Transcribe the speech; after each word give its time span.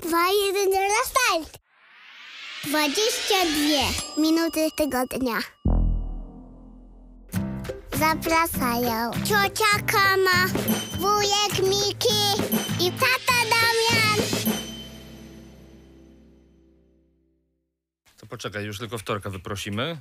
2, 0.00 0.08
1, 0.08 0.72
start! 1.04 1.58
22 2.64 4.22
minuty 4.22 4.68
tygodnia. 4.76 5.38
Zapraszają 7.98 9.10
ciocia 9.24 9.78
Kama, 9.86 10.46
wujek 10.98 11.68
Miki 11.68 12.42
i 12.80 12.92
tata 12.92 13.38
Damian. 13.50 14.26
To 18.16 18.26
poczekaj, 18.26 18.64
już 18.64 18.78
tylko 18.78 18.98
wtorka 18.98 19.30
wyprosimy. 19.30 20.00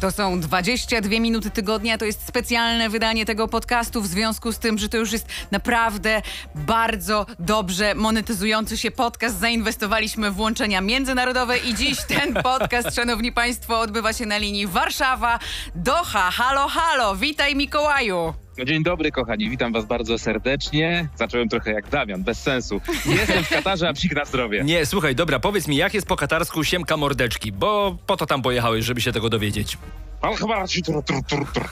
To 0.00 0.10
są 0.10 0.40
22 0.40 1.20
minuty 1.20 1.50
tygodnia, 1.50 1.98
to 1.98 2.04
jest 2.04 2.26
specjalne 2.28 2.88
wydanie 2.88 3.26
tego 3.26 3.48
podcastu 3.48 4.00
w 4.00 4.06
związku 4.06 4.52
z 4.52 4.58
tym, 4.58 4.78
że 4.78 4.88
to 4.88 4.96
już 4.96 5.12
jest 5.12 5.26
naprawdę 5.50 6.22
bardzo 6.54 7.26
dobrze 7.38 7.94
monetyzujący 7.94 8.78
się 8.78 8.90
podcast. 8.90 9.40
Zainwestowaliśmy 9.40 10.30
w 10.30 10.40
łączenia 10.40 10.80
międzynarodowe 10.80 11.58
i 11.58 11.74
dziś 11.74 11.98
ten 12.08 12.34
podcast, 12.52 12.94
szanowni 12.94 13.32
państwo, 13.32 13.80
odbywa 13.80 14.12
się 14.12 14.26
na 14.26 14.38
linii 14.38 14.66
Warszawa, 14.66 15.38
Doha. 15.74 16.30
Halo, 16.30 16.68
halo, 16.68 17.16
witaj 17.16 17.56
Mikołaju. 17.56 18.43
No 18.58 18.64
dzień 18.64 18.82
dobry, 18.82 19.12
kochani, 19.12 19.50
witam 19.50 19.72
was 19.72 19.84
bardzo 19.84 20.18
serdecznie. 20.18 21.08
Zacząłem 21.16 21.48
trochę 21.48 21.72
jak 21.72 21.88
Damian, 21.88 22.22
bez 22.24 22.42
sensu. 22.42 22.80
Jestem 23.06 23.44
w 23.44 23.48
Katarze, 23.48 23.88
a 23.88 23.92
psik 23.92 24.14
na 24.14 24.24
zdrowie. 24.24 24.64
Nie, 24.64 24.86
słuchaj, 24.86 25.14
dobra, 25.14 25.38
powiedz 25.40 25.68
mi, 25.68 25.76
jak 25.76 25.94
jest 25.94 26.06
po 26.06 26.16
katarsku 26.16 26.64
siemka 26.64 26.96
mordeczki, 26.96 27.52
bo 27.52 27.96
po 28.06 28.16
to 28.16 28.26
tam 28.26 28.42
pojechałeś, 28.42 28.84
żeby 28.84 29.00
się 29.00 29.12
tego 29.12 29.28
dowiedzieć. 29.28 29.78
Pan 30.20 30.34
chyba 30.34 30.66
ci 30.68 30.82
tur, 30.82 31.02
tur, 31.04 31.22
tur, 31.28 31.52
tur. 31.52 31.64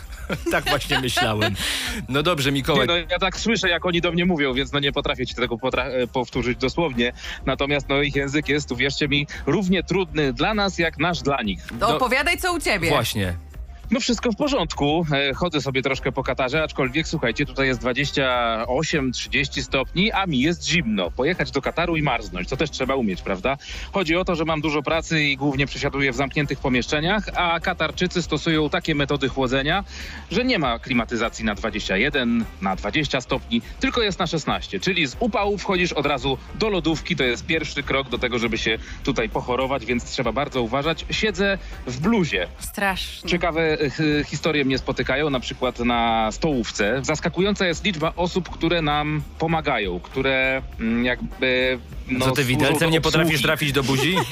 Tak 0.51 0.65
właśnie 0.69 1.01
myślałem. 1.01 1.55
No 2.09 2.23
dobrze, 2.23 2.49
Nie, 2.51 2.55
Mikołaj. 2.55 2.87
no, 2.87 2.97
ja 2.97 3.19
tak 3.21 3.37
słyszę, 3.37 3.69
jak 3.69 3.87
oni 3.87 4.01
do 4.01 4.13
mnie 4.13 4.25
mówią, 4.25 4.55
więc 4.55 4.73
no 4.73 4.79
nie 4.81 4.93
potrafię 4.93 5.27
ci 5.27 5.35
tego 5.35 5.57
potra- 5.57 5.87
e, 5.87 6.07
powtórzyć 6.07 6.59
dosłownie. 6.59 7.13
Natomiast 7.47 7.89
no 7.89 8.03
ich 8.03 8.17
język 8.17 8.49
jest, 8.49 8.73
uwierzcie 8.73 9.09
mi, 9.09 9.27
równie 9.47 9.83
trudny 9.83 10.33
dla 10.33 10.55
nas, 10.55 10.79
jak 10.79 10.99
nasz 10.99 11.23
dla 11.23 11.43
nich. 11.43 11.63
To 11.67 11.75
Do- 11.75 11.97
opowiadaj 11.97 12.39
co 12.39 12.55
u 12.55 12.61
ciebie. 12.61 12.89
Właśnie. 12.89 13.35
No 13.91 14.01
wszystko 14.01 14.33
w 14.33 14.37
porządku. 14.37 15.07
E, 15.13 15.35
Chodzę 15.35 15.61
sobie 15.61 15.83
troszkę 15.83 16.13
po 16.13 16.23
Katarze, 16.23 16.63
aczkolwiek 16.63 17.09
słuchajcie, 17.09 17.47
tutaj 17.47 17.67
jest 17.67 17.81
28-30 17.83 19.63
stopni, 19.63 20.13
a 20.13 20.27
mi 20.27 20.41
jest 20.41 20.67
zimno. 20.69 21.11
Pojechać 21.11 21.51
do 21.51 21.63
Kataru 21.63 21.97
i 21.97 22.03
marznąć, 22.03 22.49
to 22.49 22.57
też 22.57 22.71
trzeba 22.71 22.95
umieć, 22.95 23.23
prawda? 23.23 23.57
Chodzi 23.93 24.17
o 24.17 24.25
to, 24.25 24.35
że 24.35 24.45
mam 24.45 24.61
dużo 24.61 24.83
pracy 24.83 25.23
i 25.25 25.37
głównie 25.37 25.67
przesiaduję 25.67 26.13
w 26.13 26.17
zamkniętych 26.17 26.59
pomieszczeniach, 26.59 27.25
a 27.35 27.61
Katarczycy 27.61 28.23
stosują 28.23 28.71
takie 28.71 28.95
metody 28.95 29.29
chłodzenia, 29.29 29.85
że 30.31 30.45
nie 30.45 30.59
ma 30.59 30.79
klimatyzacji 30.79 31.45
na 31.45 31.55
21, 31.55 32.45
na 32.61 32.77
20 32.77 33.21
stopni, 33.21 33.63
tylko 33.81 34.03
jest 34.03 34.19
na 34.19 34.27
16. 34.27 34.81
Czyli 34.81 35.07
z 35.07 35.17
upału 35.21 35.59
wchodzisz 35.59 35.93
od 35.93 36.07
razu 36.07 36.39
do 36.55 36.69
lodówki, 36.69 37.17
to 37.17 37.25
jest 37.25 37.47
pierwszy 37.47 37.83
krok 37.83 38.09
do 38.09 38.19
tego, 38.19 38.39
żeby 38.39 38.59
się 38.59 38.79
tutaj 39.05 39.29
pochorować, 39.29 39.87
więc 39.87 40.05
trzeba 40.05 40.33
bardzo 40.33 40.63
uważać. 40.63 41.07
Siedzę 41.11 41.59
w 41.87 42.01
bluzie. 42.01 42.47
Strasznie. 42.59 43.31
Ciekawe 43.31 43.79
historie 44.27 44.65
mnie 44.65 44.79
spotykają, 44.79 45.31
na 45.31 45.41
przykład 45.41 45.79
na 45.79 46.33
stołówce. 46.33 47.01
Zaskakująca 47.03 47.67
jest 47.67 47.85
liczba 47.85 48.13
osób, 48.17 48.49
które 48.49 48.83
nam 48.83 49.23
pomagają, 49.39 50.01
które 50.01 50.63
mm, 50.81 51.05
jakby. 51.05 51.79
No, 52.09 52.25
Co 52.25 52.33
ty 52.33 52.45
widelcem 52.45 52.91
nie 52.91 53.01
potrafisz 53.01 53.43
trafić 53.43 53.73
do 53.73 53.83
buzi? 53.83 54.17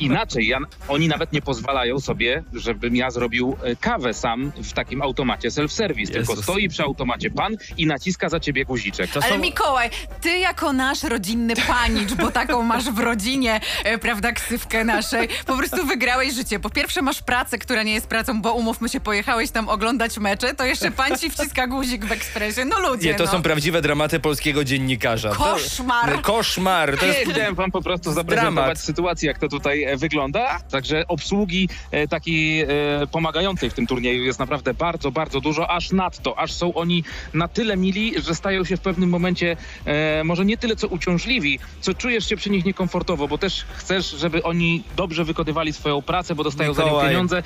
Inaczej, 0.00 0.46
ja, 0.46 0.58
oni 0.88 1.08
nawet 1.08 1.32
nie 1.32 1.42
pozwalają 1.42 2.00
sobie, 2.00 2.42
żebym 2.52 2.96
ja 2.96 3.10
zrobił 3.10 3.56
e, 3.62 3.76
kawę 3.76 4.14
sam 4.14 4.52
w 4.56 4.72
takim 4.72 5.02
automacie 5.02 5.48
self-service. 5.48 6.12
Tylko 6.12 6.42
stoi 6.42 6.68
przy 6.68 6.82
automacie 6.82 7.30
pan 7.30 7.56
i 7.78 7.86
naciska 7.86 8.28
za 8.28 8.40
ciebie 8.40 8.64
guziczek. 8.64 9.10
To 9.10 9.20
Ale 9.22 9.32
są... 9.32 9.38
Mikołaj, 9.38 9.90
ty 10.20 10.38
jako 10.38 10.72
nasz 10.72 11.02
rodzinny 11.02 11.54
panicz, 11.68 12.14
bo 12.14 12.30
taką 12.30 12.62
masz 12.62 12.84
w 12.84 12.98
rodzinie, 12.98 13.60
e, 13.84 13.98
prawda, 13.98 14.32
ksywkę 14.32 14.84
naszej, 14.84 15.28
po 15.46 15.56
prostu 15.56 15.86
wygrałeś 15.86 16.34
życie. 16.34 16.60
Po 16.60 16.70
pierwsze 16.70 17.02
masz 17.02 17.22
pracę, 17.22 17.58
która 17.58 17.82
nie 17.82 17.94
jest 17.94 18.01
pracą, 18.06 18.42
bo 18.42 18.52
umówmy 18.54 18.88
się, 18.88 19.00
pojechałeś 19.00 19.50
tam 19.50 19.68
oglądać 19.68 20.18
mecze, 20.18 20.54
to 20.54 20.64
jeszcze 20.64 20.90
pan 20.90 21.18
ci 21.18 21.30
wciska 21.30 21.66
guzik 21.66 22.04
w 22.04 22.12
ekspresie. 22.12 22.64
No 22.64 22.80
ludzie, 22.80 23.08
Nie, 23.08 23.14
to 23.14 23.24
no. 23.24 23.30
są 23.30 23.42
prawdziwe 23.42 23.82
dramaty 23.82 24.20
polskiego 24.20 24.64
dziennikarza. 24.64 25.30
To- 25.30 25.36
Koszmar. 25.36 26.22
Koszmar. 26.22 26.98
To 26.98 27.06
jest... 27.06 27.30
chciałem 27.32 27.54
wam 27.54 27.70
po 27.70 27.82
prostu 27.82 28.12
zaprezentować 28.12 28.54
dramat. 28.64 28.78
sytuację, 28.80 29.26
jak 29.28 29.38
to 29.38 29.48
tutaj 29.48 29.82
e, 29.84 29.96
wygląda. 29.96 30.60
Także 30.70 31.04
obsługi 31.08 31.68
e, 31.90 32.08
takiej 32.08 32.60
e, 32.60 32.66
pomagającej 33.12 33.70
w 33.70 33.74
tym 33.74 33.86
turnieju 33.86 34.24
jest 34.24 34.38
naprawdę 34.38 34.74
bardzo, 34.74 35.10
bardzo 35.10 35.40
dużo, 35.40 35.70
aż 35.70 35.92
nadto, 35.92 36.38
aż 36.38 36.52
są 36.52 36.74
oni 36.74 37.04
na 37.34 37.48
tyle 37.48 37.76
mili, 37.76 38.14
że 38.22 38.34
stają 38.34 38.64
się 38.64 38.76
w 38.76 38.80
pewnym 38.80 39.10
momencie 39.10 39.56
e, 39.84 40.24
może 40.24 40.44
nie 40.44 40.56
tyle 40.56 40.76
co 40.76 40.86
uciążliwi, 40.88 41.58
co 41.80 41.94
czujesz 41.94 42.28
się 42.28 42.36
przy 42.36 42.50
nich 42.50 42.64
niekomfortowo, 42.64 43.28
bo 43.28 43.38
też 43.38 43.64
chcesz, 43.74 44.10
żeby 44.10 44.42
oni 44.42 44.84
dobrze 44.96 45.24
wykonywali 45.24 45.72
swoją 45.72 46.02
pracę, 46.02 46.34
bo 46.34 46.44
dostają 46.44 46.74
za 46.74 46.82
nią 46.82 46.88
Mikołaj. 46.88 47.08
pieniądze 47.08 47.42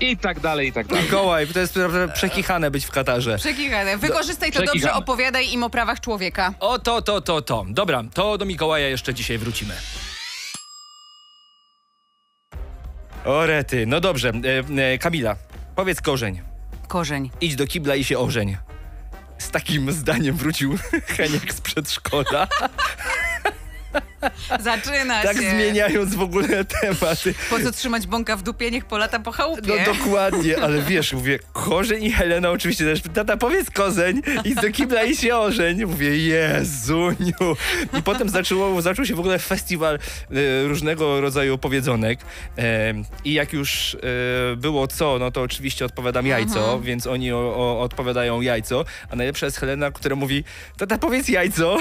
i 0.00 0.16
tak 0.16 0.40
dalej, 0.40 0.68
i 0.68 0.72
tak 0.72 0.86
dalej. 0.86 1.04
Mikołaj, 1.04 1.46
to 1.46 1.60
jest 1.60 1.76
naprawdę 1.76 2.08
przekichane 2.14 2.70
być 2.70 2.84
w 2.84 2.90
Katarze. 2.90 3.36
Przekichane. 3.38 3.98
Wykorzystaj 3.98 4.52
to 4.52 4.58
dobrze, 4.58 4.72
Przekichane. 4.72 4.94
opowiadaj 4.98 5.52
im 5.52 5.62
o 5.62 5.70
prawach 5.70 6.00
człowieka. 6.00 6.54
O, 6.60 6.78
to, 6.78 7.02
to, 7.02 7.20
to, 7.20 7.42
to. 7.42 7.66
Dobra, 7.68 8.02
to 8.14 8.38
do 8.38 8.44
Mikołaja 8.44 8.88
jeszcze 8.88 9.14
dzisiaj 9.14 9.38
wrócimy. 9.38 9.74
O 13.24 13.46
rety, 13.46 13.86
no 13.86 14.00
dobrze. 14.00 14.32
E, 14.78 14.92
e, 14.92 14.98
Kamila, 14.98 15.36
powiedz 15.76 16.00
korzeń. 16.00 16.40
Korzeń. 16.88 17.30
Idź 17.40 17.56
do 17.56 17.66
kibla 17.66 17.94
i 17.96 18.04
się 18.04 18.18
ożeń. 18.18 18.56
Z 19.38 19.50
takim 19.50 19.92
zdaniem 19.92 20.36
wrócił 20.36 20.78
Heniek 21.16 21.54
z 21.54 21.60
przedszkola, 21.60 22.48
Zaczyna 24.60 25.22
tak 25.22 25.36
się. 25.36 25.50
zmieniając 25.50 26.14
w 26.14 26.22
ogóle 26.22 26.64
tematy. 26.64 27.34
Po 27.50 27.60
co 27.60 27.72
trzymać 27.72 28.06
bąka 28.06 28.36
w 28.36 28.42
dupie, 28.42 28.70
niech 28.70 28.84
polata 28.84 29.18
po 29.18 29.32
chałupie. 29.32 29.84
No 29.86 29.94
dokładnie, 29.94 30.62
ale 30.62 30.82
wiesz, 30.82 31.12
mówię, 31.12 31.38
korzeń 31.52 32.04
i 32.04 32.12
Helena 32.12 32.50
oczywiście 32.50 32.84
też, 32.84 33.00
tata 33.14 33.36
powiedz 33.36 33.70
kozeń, 33.70 34.22
idź 34.44 34.54
do 34.54 34.70
kibla 34.70 35.02
i 35.02 35.16
się 35.16 35.36
ożeń. 35.36 35.84
Mówię, 35.84 36.16
Jezuniu. 36.16 37.56
I 37.98 38.02
potem 38.02 38.28
zaczęło, 38.28 38.82
zaczął 38.82 39.04
się 39.04 39.14
w 39.14 39.20
ogóle 39.20 39.38
festiwal 39.38 39.94
e, 39.94 40.68
różnego 40.68 41.20
rodzaju 41.20 41.58
powiedzonek 41.58 42.18
e, 42.58 42.94
i 43.24 43.32
jak 43.32 43.52
już 43.52 43.94
e, 43.94 44.56
było 44.56 44.86
co, 44.86 45.18
no 45.18 45.30
to 45.30 45.42
oczywiście 45.42 45.84
odpowiadam 45.84 46.26
jajco, 46.26 46.80
więc 46.80 47.06
oni 47.06 47.32
o, 47.32 47.38
o, 47.38 47.80
odpowiadają 47.80 48.40
jajco, 48.40 48.84
a 49.10 49.16
najlepsza 49.16 49.46
jest 49.46 49.58
Helena, 49.58 49.90
która 49.90 50.16
mówi, 50.16 50.44
tata 50.76 50.98
powiedz 50.98 51.28
jajco. 51.28 51.78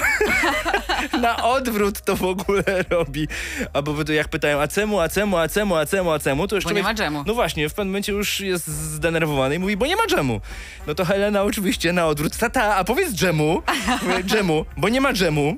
Na 1.21 1.43
odwrót 1.43 2.01
to 2.01 2.15
ogóle 2.27 2.63
robi. 2.89 3.27
Albo 3.73 3.95
jak 4.13 4.27
pytają, 4.27 4.61
a 4.61 4.67
czemu, 4.67 4.99
a 4.99 5.09
czemu, 5.09 5.37
a 5.37 5.47
czemu, 5.49 5.75
a 5.75 5.85
czemu, 5.85 6.11
a 6.11 6.19
czemu, 6.19 6.47
to 6.47 6.55
już 6.55 6.65
Bo 6.65 6.71
nie 6.71 6.83
ma 6.83 6.93
dżemu. 6.93 7.23
no 7.27 7.33
właśnie, 7.33 7.69
w 7.69 7.73
pewnym 7.73 7.87
momencie 7.87 8.11
już 8.11 8.39
jest 8.39 8.67
zdenerwowany 8.67 9.55
i 9.55 9.59
mówi, 9.59 9.77
bo 9.77 9.85
nie 9.85 9.95
ma 9.95 10.07
dżemu. 10.07 10.41
No 10.87 10.95
to 10.95 11.05
Helena 11.05 11.43
oczywiście 11.43 11.93
na 11.93 12.07
odwrót, 12.07 12.37
tata, 12.37 12.75
a 12.75 12.83
powiedz 12.83 13.13
dżemu, 13.13 13.61
dżemu, 14.29 14.65
bo 14.77 14.89
nie 14.89 15.01
ma 15.01 15.13
dżemu. 15.13 15.57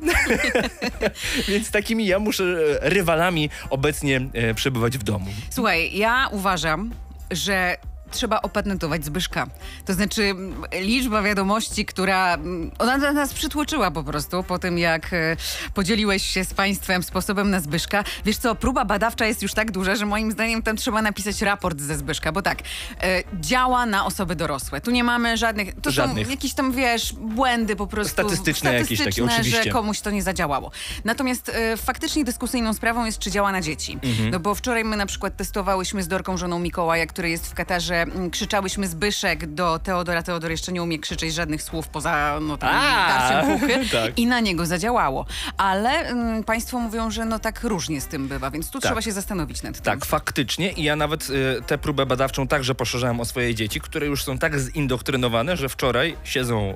Więc 1.48 1.72
takimi 1.72 2.06
ja 2.06 2.20
muszę 2.20 2.44
e, 2.82 2.90
rywalami 2.90 3.50
obecnie 3.70 4.22
e, 4.34 4.54
przebywać 4.54 4.98
w 4.98 5.04
domu. 5.04 5.26
Słuchaj, 5.50 5.98
ja 5.98 6.28
uważam, 6.32 6.92
że 7.32 7.78
trzeba 8.12 8.42
opatentować 8.42 9.06
Zbyszka. 9.06 9.48
To 9.86 9.94
znaczy 9.94 10.36
liczba 10.82 11.22
wiadomości, 11.22 11.86
która 11.86 12.38
ona 12.80 12.98
na 12.98 13.12
nas 13.12 13.34
przytłoczyła 13.34 13.92
po 13.92 14.04
prostu 14.04 14.44
po 14.44 14.60
tym, 14.60 14.78
jak 14.78 15.14
e, 15.14 15.38
podzieliłeś 15.74 16.24
się 16.26 16.44
z 16.46 16.54
państwem 16.54 17.04
sposobem 17.04 17.50
na 17.50 17.60
Zbyszka. 17.60 18.04
Wiesz 18.26 18.38
co, 18.38 18.56
próba 18.56 18.86
badawcza 18.86 19.26
jest 19.26 19.42
już 19.42 19.54
tak 19.54 19.72
duża, 19.72 19.96
że 19.96 20.06
moim 20.06 20.32
zdaniem 20.32 20.62
tam 20.62 20.78
trzeba 20.78 21.02
napisać 21.02 21.42
raport 21.42 21.82
ze 21.82 21.98
Zbyszka, 21.98 22.32
bo 22.32 22.42
tak, 22.42 22.60
e, 23.02 23.24
działa 23.40 23.86
na 23.86 24.06
osoby 24.06 24.36
dorosłe. 24.36 24.82
Tu 24.82 24.92
nie 24.92 25.04
mamy 25.04 25.38
żadnych, 25.38 25.82
to 25.82 25.92
Żadnych. 25.92 26.28
są 26.28 26.32
jakieś 26.32 26.54
tam, 26.54 26.72
wiesz, 26.72 27.14
błędy 27.14 27.76
po 27.76 27.88
prostu. 27.88 28.14
Statystyczne 28.14 28.74
jakieś 28.74 28.88
takie, 28.88 29.12
statystyczne, 29.12 29.34
oczywiście. 29.34 29.64
że 29.64 29.70
komuś 29.70 30.02
to 30.02 30.12
nie 30.12 30.24
zadziałało. 30.24 30.72
Natomiast 31.06 31.50
e, 31.50 31.78
faktycznie 31.78 32.26
dyskusyjną 32.26 32.74
sprawą 32.74 33.06
jest, 33.06 33.20
czy 33.20 33.32
działa 33.32 33.52
na 33.52 33.62
dzieci. 33.62 34.00
Mhm. 34.04 34.30
No 34.30 34.40
bo 34.40 34.56
wczoraj 34.56 34.84
my 34.86 34.98
na 34.98 35.06
przykład 35.06 35.36
testowałyśmy 35.36 36.04
z 36.04 36.08
Dorką, 36.08 36.38
żoną 36.38 36.60
Mikołaja, 36.60 37.08
który 37.08 37.30
jest 37.30 37.48
w 37.48 37.54
Katarze, 37.54 37.99
m, 38.02 38.30
krzyczałyśmy 38.32 38.88
Zbyszek 38.88 39.54
do 39.54 39.80
Teodora. 39.80 40.24
Teodor 40.24 40.52
jeszcze 40.52 40.72
nie 40.72 40.84
umie 40.84 41.00
krzyczeć 41.00 41.34
żadnych 41.34 41.64
słów 41.64 41.88
poza 41.88 42.40
no, 42.42 42.58
tam, 42.58 42.82
darciem 43.08 43.60
puchy. 43.60 43.80
tak. 44.04 44.20
I 44.20 44.26
na 44.28 44.40
niego 44.40 44.66
zadziałało. 44.66 45.26
Ale 45.58 45.90
mm, 45.90 46.44
państwo 46.44 46.80
mówią, 46.80 47.12
że 47.12 47.26
no 47.26 47.40
tak 47.40 47.64
różnie 47.64 48.02
z 48.02 48.08
tym 48.08 48.28
bywa, 48.28 48.52
więc 48.52 48.70
tu 48.70 48.80
Tak. 48.80 48.90
trzeba 48.90 49.02
się 49.02 49.12
zastanowić 49.12 49.64
nad 49.64 49.76
tym. 49.76 49.84
Tak, 49.84 50.06
faktycznie. 50.06 50.72
I 50.72 50.84
ja 50.84 50.96
nawet 50.96 51.30
y, 51.30 51.62
tę 51.68 51.78
próbę 51.78 52.06
badawczą 52.06 52.48
także 52.48 52.76
poszerzałem 52.76 53.20
o 53.20 53.26
swoje 53.26 53.56
dzieci, 53.56 53.82
które 53.82 54.08
już 54.08 54.24
są 54.24 54.38
tak 54.38 54.60
zindoktrynowane, 54.60 55.58
że 55.58 55.70
wczoraj 55.70 56.16
siedzą 56.24 56.72
y, 56.72 56.76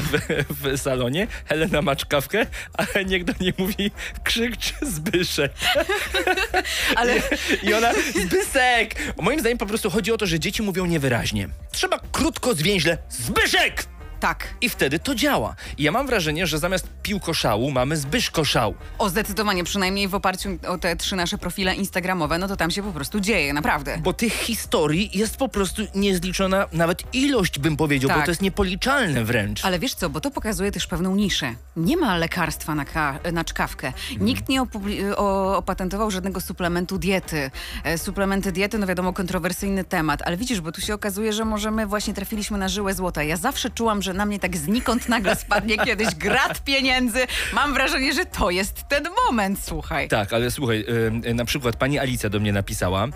w, 0.00 0.44
w 0.50 0.80
salonie, 0.80 1.26
Helena 1.46 1.82
ma 1.82 1.96
czkawkę, 1.96 2.46
a 2.78 2.84
Heniek 2.84 3.24
do 3.24 3.32
niej 3.40 3.54
mówi 3.58 3.90
krzycz 4.24 4.74
Zbyszek. 4.82 5.52
Ale 6.96 7.14
I 7.68 7.74
ona, 7.74 7.92
Zbysek! 8.26 8.94
Moim 9.22 9.40
zdaniem 9.40 9.58
po 9.58 9.66
prostu 9.66 9.90
chodzi 9.90 10.12
o 10.12 10.16
to, 10.16 10.26
że 10.26 10.40
dzieci 10.40 10.62
mówią 10.64 10.86
niewyraźnie. 10.86 11.48
Trzeba 11.72 11.98
krótko 12.12 12.54
zwięźle 12.54 12.98
Zbyszek! 13.08 13.93
Tak. 14.24 14.54
I 14.60 14.68
wtedy 14.68 14.98
to 14.98 15.14
działa. 15.14 15.54
I 15.78 15.82
ja 15.82 15.92
mam 15.92 16.06
wrażenie, 16.06 16.46
że 16.46 16.58
zamiast 16.58 16.88
piłkoszału 17.02 17.70
mamy 17.70 17.96
Zbyszkoszał. 17.96 18.74
O 18.98 19.08
zdecydowanie, 19.08 19.64
przynajmniej 19.64 20.08
w 20.08 20.14
oparciu 20.14 20.48
o 20.68 20.78
te 20.78 20.96
trzy 20.96 21.16
nasze 21.16 21.38
profile 21.38 21.74
instagramowe, 21.74 22.38
no 22.38 22.48
to 22.48 22.56
tam 22.56 22.70
się 22.70 22.82
po 22.82 22.92
prostu 22.92 23.20
dzieje, 23.20 23.52
naprawdę. 23.52 23.98
Bo 24.02 24.12
tych 24.12 24.32
historii 24.32 25.10
jest 25.18 25.36
po 25.36 25.48
prostu 25.48 25.82
niezliczona 25.94 26.66
nawet 26.72 27.14
ilość, 27.14 27.58
bym 27.58 27.76
powiedział, 27.76 28.08
bo 28.08 28.14
Tak. 28.14 28.24
to 28.24 28.30
jest 28.30 28.42
niepoliczalne 28.42 29.24
wręcz. 29.24 29.64
Ale 29.64 29.78
wiesz 29.78 29.94
co, 29.94 30.10
bo 30.10 30.20
to 30.20 30.30
pokazuje 30.30 30.72
też 30.72 30.86
pewną 30.86 31.16
niszę. 31.16 31.54
Nie 31.76 31.96
ma 31.96 32.16
lekarstwa 32.16 32.74
na, 32.74 32.84
na 33.32 33.44
czkawkę. 33.44 33.92
Nikt 34.20 34.48
nie 34.48 34.62
opatentował 35.56 36.10
żadnego 36.10 36.40
suplementu 36.40 36.98
diety. 36.98 37.50
E, 37.84 37.98
suplementy 37.98 38.52
diety, 38.52 38.78
no 38.78 38.86
wiadomo, 38.86 39.12
kontrowersyjny 39.12 39.84
temat, 39.84 40.22
ale 40.22 40.36
widzisz, 40.36 40.60
bo 40.60 40.72
tu 40.72 40.80
się 40.80 40.94
okazuje, 40.94 41.32
że 41.32 41.44
może 41.44 41.70
my 41.70 41.86
właśnie 41.86 42.14
trafiliśmy 42.14 42.58
na 42.58 42.68
żyłę 42.68 42.94
złota. 42.94 43.22
Ja 43.22 43.36
zawsze 43.36 43.70
czułam, 43.70 44.02
że 44.02 44.13
na 44.14 44.26
mnie 44.26 44.38
tak 44.38 44.56
znikąd 44.56 45.08
nagle 45.08 45.36
spadnie 45.36 45.78
kiedyś 45.78 46.14
grat 46.14 46.64
pieniędzy. 46.64 47.26
Mam 47.52 47.74
wrażenie, 47.74 48.12
że 48.12 48.24
to 48.26 48.50
jest 48.50 48.88
ten 48.88 49.04
moment, 49.26 49.58
słuchaj. 49.64 50.08
Tak, 50.08 50.32
ale 50.32 50.50
słuchaj, 50.50 50.84
y, 51.26 51.34
na 51.34 51.44
przykład 51.44 51.76
pani 51.76 51.98
Alicja 51.98 52.30
do 52.30 52.40
mnie 52.40 52.52
napisała, 52.52 53.06
y, 53.06 53.10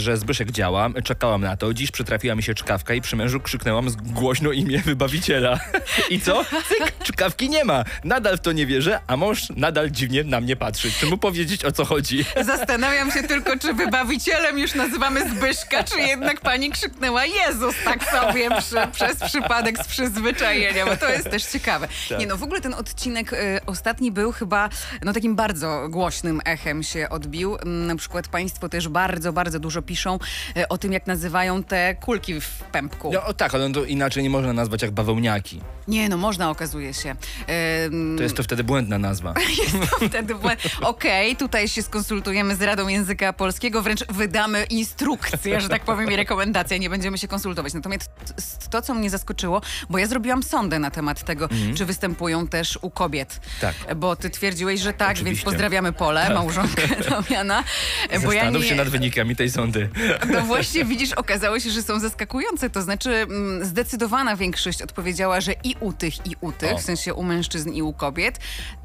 że 0.00 0.16
Zbyszek 0.16 0.50
działa, 0.50 0.90
czekałam 1.04 1.40
na 1.40 1.56
to, 1.56 1.74
dziś 1.74 1.90
przytrafiła 1.90 2.34
mi 2.34 2.42
się 2.42 2.54
czkawka 2.54 2.94
i 2.94 3.00
przy 3.00 3.16
mężu 3.16 3.40
krzyknęłam 3.40 3.90
z- 3.90 3.96
głośno 3.96 4.52
imię 4.52 4.78
wybawiciela. 4.78 5.60
I 6.10 6.20
co? 6.20 6.44
Cyk, 6.44 6.92
czkawki 7.02 7.48
nie 7.50 7.64
ma. 7.64 7.84
Nadal 8.04 8.36
w 8.36 8.40
to 8.40 8.52
nie 8.52 8.66
wierzę, 8.66 9.00
a 9.06 9.16
mąż 9.16 9.50
nadal 9.56 9.90
dziwnie 9.90 10.24
na 10.24 10.40
mnie 10.40 10.56
patrzy. 10.56 10.92
Czy 10.92 11.06
mu 11.06 11.18
powiedzieć 11.18 11.64
o 11.64 11.72
co 11.72 11.84
chodzi? 11.84 12.24
Zastanawiam 12.46 13.10
się 13.12 13.22
tylko, 13.22 13.58
czy 13.58 13.74
wybawicielem 13.74 14.58
już 14.58 14.74
nazywamy 14.74 15.30
Zbyszka, 15.30 15.84
czy 15.84 16.00
jednak 16.00 16.40
pani 16.40 16.70
krzyknęła 16.70 17.24
Jezus 17.24 17.74
tak 17.84 18.04
sobie 18.04 18.48
przy, 18.58 18.76
przez 18.92 19.16
przypadek 19.30 19.78
z 19.84 19.86
przyzwyczajenia, 20.18 20.86
bo 20.86 20.96
to 20.96 21.08
jest 21.10 21.30
też 21.30 21.44
ciekawe. 21.44 21.88
Tak. 22.08 22.18
Nie 22.18 22.26
no, 22.26 22.36
w 22.36 22.42
ogóle 22.42 22.60
ten 22.60 22.74
odcinek 22.74 23.32
y, 23.32 23.60
ostatni 23.66 24.12
był 24.12 24.32
chyba 24.32 24.68
no 25.02 25.12
takim 25.12 25.36
bardzo 25.36 25.88
głośnym 25.88 26.40
echem 26.44 26.82
się 26.82 27.08
odbił. 27.08 27.56
Mm, 27.56 27.86
Na 27.86 27.96
przykład 27.96 28.28
państwo 28.28 28.68
też 28.68 28.88
bardzo, 28.88 29.32
bardzo 29.32 29.60
dużo 29.60 29.82
piszą 29.82 30.18
y, 30.56 30.68
o 30.68 30.78
tym, 30.78 30.92
jak 30.92 31.06
nazywają 31.06 31.62
te 31.64 31.94
kulki 31.94 32.40
w 32.40 32.48
pępku. 32.72 33.10
No 33.12 33.24
o, 33.26 33.34
tak, 33.34 33.54
ale 33.54 33.72
to 33.72 33.84
inaczej 33.84 34.22
nie 34.22 34.30
można 34.30 34.52
nazwać 34.52 34.82
jak 34.82 34.90
bawełniaki. 34.90 35.60
Nie 35.88 36.08
no, 36.08 36.16
można 36.16 36.50
okazuje 36.50 36.94
się. 36.94 37.14
Ym, 37.86 38.14
To 38.16 38.22
jest 38.22 38.36
to 38.36 38.42
wtedy 38.42 38.64
błędna 38.64 38.98
nazwa. 38.98 39.34
jest 39.64 39.90
to 39.90 40.08
wtedy 40.08 40.34
błęd. 40.34 40.60
Okej, 40.80 41.36
tutaj 41.36 41.68
się 41.68 41.82
skonsultujemy 41.82 42.56
z 42.56 42.62
Radą 42.62 42.88
Języka 42.88 43.32
Polskiego, 43.32 43.82
wręcz 43.82 44.04
wydamy 44.08 44.64
instrukcję, 44.70 45.60
że 45.60 45.68
tak 45.68 45.82
powiem, 45.84 46.10
i 46.12 46.16
rekomendacje, 46.16 46.78
nie 46.78 46.90
będziemy 46.90 47.18
się 47.18 47.28
konsultować. 47.28 47.74
Natomiast 47.74 48.10
to, 48.70 48.82
co 48.82 48.94
mnie 48.94 49.10
zaskoczyło, 49.10 49.60
bo 49.90 49.98
ja 49.98 50.03
zrobiłam 50.06 50.42
sondę 50.42 50.78
na 50.78 50.90
temat 50.90 51.24
tego, 51.24 51.48
czy 51.74 51.84
występują 51.84 52.46
też 52.46 52.78
u 52.82 52.90
kobiet. 52.90 53.40
Tak. 53.60 53.74
Bo 53.96 54.16
ty 54.16 54.30
twierdziłeś, 54.30 54.80
że 54.80 54.92
tak, 54.92 55.08
więc 55.08 55.20
Oczywiście. 55.20 55.44
pozdrawiamy 55.44 55.92
Pole, 55.92 56.34
małżonkę 56.34 56.82
Damiana. 57.10 57.64
Bo 58.24 58.32
ja 58.32 58.50
nie... 58.50 58.62
się 58.62 58.74
nad 58.74 58.88
wynikami 58.88 59.36
tej 59.36 59.50
sądy. 59.50 59.88
No 60.32 60.40
właśnie, 60.40 60.84
widzisz, 60.84 61.12
okazało 61.12 61.60
się, 61.60 61.70
że 61.70 61.82
są 61.82 62.00
zaskakujące. 62.00 62.70
To 62.70 62.82
znaczy, 62.82 63.10
mm, 63.10 63.64
zdecydowana 63.64 64.36
większość 64.36 64.82
odpowiedziała, 64.82 65.40
że 65.40 65.52
i 65.64 65.76
u 65.80 65.92
tych, 65.92 66.26
i 66.26 66.36
u 66.40 66.52
tych, 66.52 66.72
O. 66.72 66.78
w 66.78 66.82
sensie 66.82 67.14
u 67.14 67.22
mężczyzn 67.22 67.70
i 67.70 67.82
u 67.82 67.92
kobiet. 67.92 68.38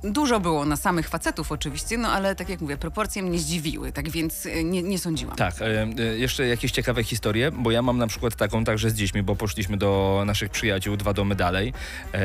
Dużo 0.03 0.39
było 0.39 0.65
na 0.65 0.75
samych 0.75 1.09
facetów 1.09 1.51
oczywiście, 1.51 1.97
no 1.97 2.11
ale 2.11 2.35
tak 2.35 2.49
jak 2.49 2.61
mówię, 2.61 2.77
proporcje 2.77 3.23
mnie 3.23 3.39
zdziwiły, 3.39 3.91
tak 3.91 4.09
więc 4.09 4.45
y, 4.45 4.63
nie, 4.63 4.83
nie 4.83 4.99
sądziłam. 4.99 5.35
Tak, 5.35 5.61
e, 5.61 5.65
e, 5.65 6.17
jeszcze 6.17 6.47
jakieś 6.47 6.71
ciekawe 6.71 7.03
historie, 7.03 7.51
bo 7.51 7.71
ja 7.71 7.81
mam 7.81 7.97
na 7.97 8.07
przykład 8.07 8.35
taką 8.35 8.63
także 8.63 8.89
z 8.89 8.93
dziećmi, 8.93 9.23
bo 9.23 9.35
poszliśmy 9.35 9.77
do 9.77 10.23
naszych 10.25 10.49
przyjaciół 10.49 10.97
dwa 10.97 11.08
domy 11.13 11.35
dalej 11.35 11.73
e, 12.13 12.19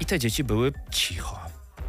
i 0.00 0.04
te 0.06 0.18
dzieci 0.18 0.44
były 0.44 0.72
cicho. 0.90 1.40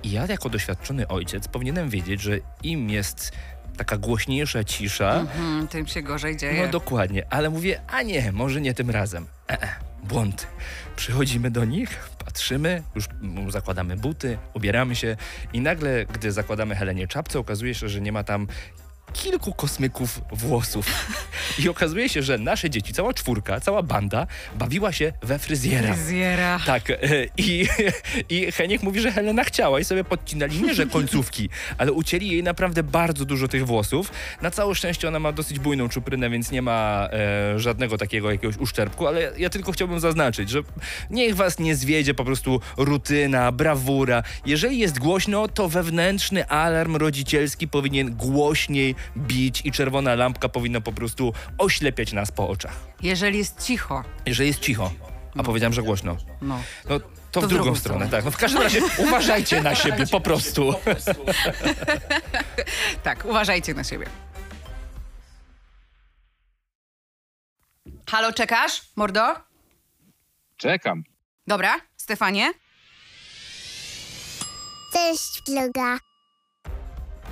I 0.04 0.12
ja 0.12 0.26
jako 0.26 0.50
doświadczony 0.50 1.08
ojciec 1.08 1.48
powinienem 1.48 1.90
wiedzieć, 1.90 2.22
że 2.22 2.38
im 2.64 2.90
jest 2.90 3.32
taka 3.78 3.98
głośniejsza 3.98 4.64
cisza, 4.64 5.14
Mhm, 5.16 5.68
tym 5.68 5.88
się 5.88 6.02
gorzej 6.02 6.38
dzieje. 6.38 6.66
no 6.66 6.72
dokładnie, 6.72 7.24
ale 7.30 7.50
mówię, 7.50 7.82
a 7.88 8.02
nie, 8.02 8.32
może 8.32 8.62
nie 8.62 8.74
tym 8.74 8.90
razem. 8.90 9.26
E, 9.50 9.62
e, 9.62 9.68
błąd. 10.04 10.48
Przychodzimy 10.96 11.52
do 11.52 11.66
nich, 11.66 12.10
patrzymy, 12.26 12.84
już 12.96 13.06
mm, 13.22 13.52
zakładamy 13.52 13.98
buty, 13.98 14.38
ubieramy 14.54 14.96
się 14.96 15.18
i 15.54 15.62
nagle, 15.62 16.06
gdy 16.06 16.32
zakładamy 16.32 16.76
Helenie 16.76 17.08
czapce, 17.08 17.40
okazuje 17.40 17.74
się, 17.76 17.90
że 17.90 18.02
nie 18.02 18.12
ma 18.12 18.24
tam 18.24 18.48
kilku 19.16 19.54
kosmyków 19.54 20.22
włosów. 20.32 20.86
I 21.60 21.70
okazuje 21.70 22.10
się, 22.10 22.24
że 22.24 22.38
nasze 22.38 22.70
dzieci, 22.70 22.94
cała 22.94 23.14
czwórka, 23.14 23.60
cała 23.60 23.84
banda 23.84 24.28
bawiła 24.56 24.92
się 24.92 25.14
we 25.22 25.40
fryzjera. 25.40 25.94
Fryzjera. 25.94 26.60
Tak, 26.66 26.90
e, 26.90 26.98
i, 27.38 27.68
i 28.30 28.52
Heniek 28.52 28.84
mówi, 28.84 29.02
że 29.02 29.12
Helena 29.12 29.44
chciała 29.44 29.80
i 29.80 29.84
sobie 29.84 30.04
podcinali 30.04 30.62
nie, 30.62 30.74
że 30.74 30.86
końcówki, 30.86 31.50
ale 31.78 31.92
ucięli 31.92 32.28
jej 32.28 32.44
naprawdę 32.44 32.84
bardzo 32.84 33.26
dużo 33.26 33.48
tych 33.48 33.66
włosów. 33.66 34.12
Na 34.42 34.52
całe 34.52 34.76
szczęście 34.76 35.08
ona 35.08 35.20
ma 35.20 35.32
dosyć 35.32 35.60
bujną 35.60 35.90
czuprynę, 35.90 36.30
więc 36.30 36.52
nie 36.52 36.62
ma 36.62 37.10
e, 37.12 37.60
żadnego 37.60 37.98
takiego 37.98 38.32
jakiegoś 38.32 38.58
uszczerbku, 38.58 39.08
ale 39.08 39.32
ja 39.38 39.50
tylko 39.50 39.72
chciałbym 39.72 40.00
zaznaczyć, 40.00 40.50
że 40.50 40.62
niech 41.10 41.36
was 41.36 41.60
nie 41.60 41.76
zwiedzie 41.76 42.14
po 42.14 42.26
prostu 42.26 42.62
rutyna, 42.78 43.52
brawura. 43.52 44.24
Jeżeli 44.46 44.80
jest 44.80 45.00
głośno, 45.00 45.48
to 45.48 45.70
wewnętrzny 45.70 46.48
alarm 46.48 46.96
rodzicielski 46.96 47.68
powinien 47.68 48.16
głośniej 48.16 48.96
bić 49.18 49.62
i 49.66 49.72
czerwona 49.72 50.16
lampka 50.16 50.50
powinna 50.50 50.82
po 50.82 50.92
prostu 50.92 51.34
oślepiać 51.58 52.14
nas 52.14 52.32
po 52.32 52.50
oczach. 52.50 52.74
Jeżeli 53.02 53.38
jest 53.38 53.64
cicho, 53.64 54.04
Jeżeli 54.26 54.48
jest 54.48 54.60
cicho, 54.60 54.92
a 55.38 55.44
powiedziałem, 55.44 55.74
że 55.74 55.84
głośno. 55.84 56.18
no. 56.42 56.60
No 56.90 57.00
to, 57.32 57.42
w 57.42 57.46
w 57.46 57.48
drugą, 57.48 57.64
drugą 57.64 57.80
stronę, 57.80 58.06
stronę. 58.06 58.12
tak. 58.12 58.26
No 58.26 58.32
w 58.32 58.38
każdym 58.38 58.62
razie 58.62 58.80
uważajcie 59.08 59.62
na 59.62 59.76
siebie 59.76 60.08
po 60.08 60.22
prostu. 60.22 60.74
Tak, 63.04 63.26
uważajcie 63.26 63.74
na 63.74 63.84
siebie. 63.84 64.06
Halo, 68.10 68.34
czekasz, 68.34 68.82
mordo? 68.96 69.36
Czekam. 70.58 71.04
Dobra, 71.48 71.76
Stefanie? 71.98 72.52
Cześć, 74.94 75.42
vloga. 75.48 75.98